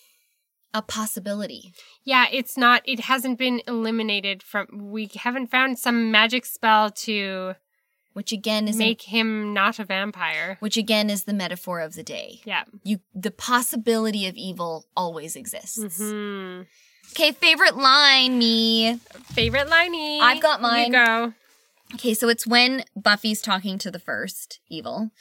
[0.75, 1.73] a possibility.
[2.03, 2.81] Yeah, it's not.
[2.85, 4.67] It hasn't been eliminated from.
[4.71, 7.55] We haven't found some magic spell to
[8.13, 10.55] which again is make him not a vampire.
[10.59, 12.41] which again is the metaphor of the day.
[12.45, 12.63] Yeah.
[12.83, 15.97] You the possibility of evil always exists.
[15.97, 16.61] Hmm.
[17.11, 18.95] Okay, favorite line, me.
[19.33, 20.19] Favorite liney.
[20.21, 20.87] I've got mine.
[20.87, 21.33] You go.
[21.93, 25.11] Okay, so it's when Buffy's talking to the first evil,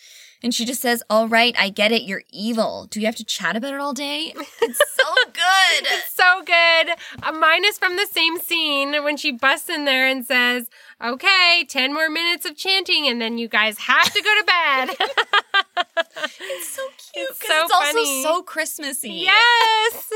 [0.44, 2.02] and she just says, "All right, I get it.
[2.02, 2.86] You're evil.
[2.90, 5.80] Do we have to chat about it all day?" It's so good.
[5.82, 6.90] It's so good.
[7.22, 10.68] Uh, mine is from the same scene when she busts in there and says,
[11.02, 15.08] "Okay, ten more minutes of chanting, and then you guys have to go to bed."
[16.40, 19.10] It's so cute It's so it's also so Christmassy.
[19.10, 20.10] yes,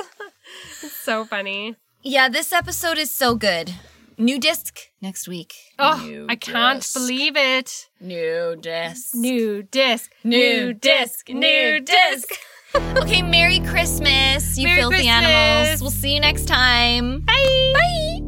[0.82, 1.76] it's so funny.
[2.02, 3.74] Yeah, this episode is so good.
[4.19, 5.55] New disc next week.
[5.78, 6.95] Oh, New I can't disc.
[6.95, 7.89] believe it.
[8.01, 9.15] New disc.
[9.15, 12.28] New disc, New disc, new disc.
[12.74, 15.24] okay, Merry Christmas, you Merry filthy Christmas.
[15.24, 15.81] animals.
[15.81, 17.20] We'll see you next time.
[17.20, 17.73] Bye.
[17.74, 18.27] Bye.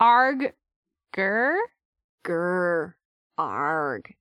[0.00, 0.54] Arg,
[1.12, 1.58] gur.
[2.24, 2.94] Grr.
[3.38, 4.14] Arg.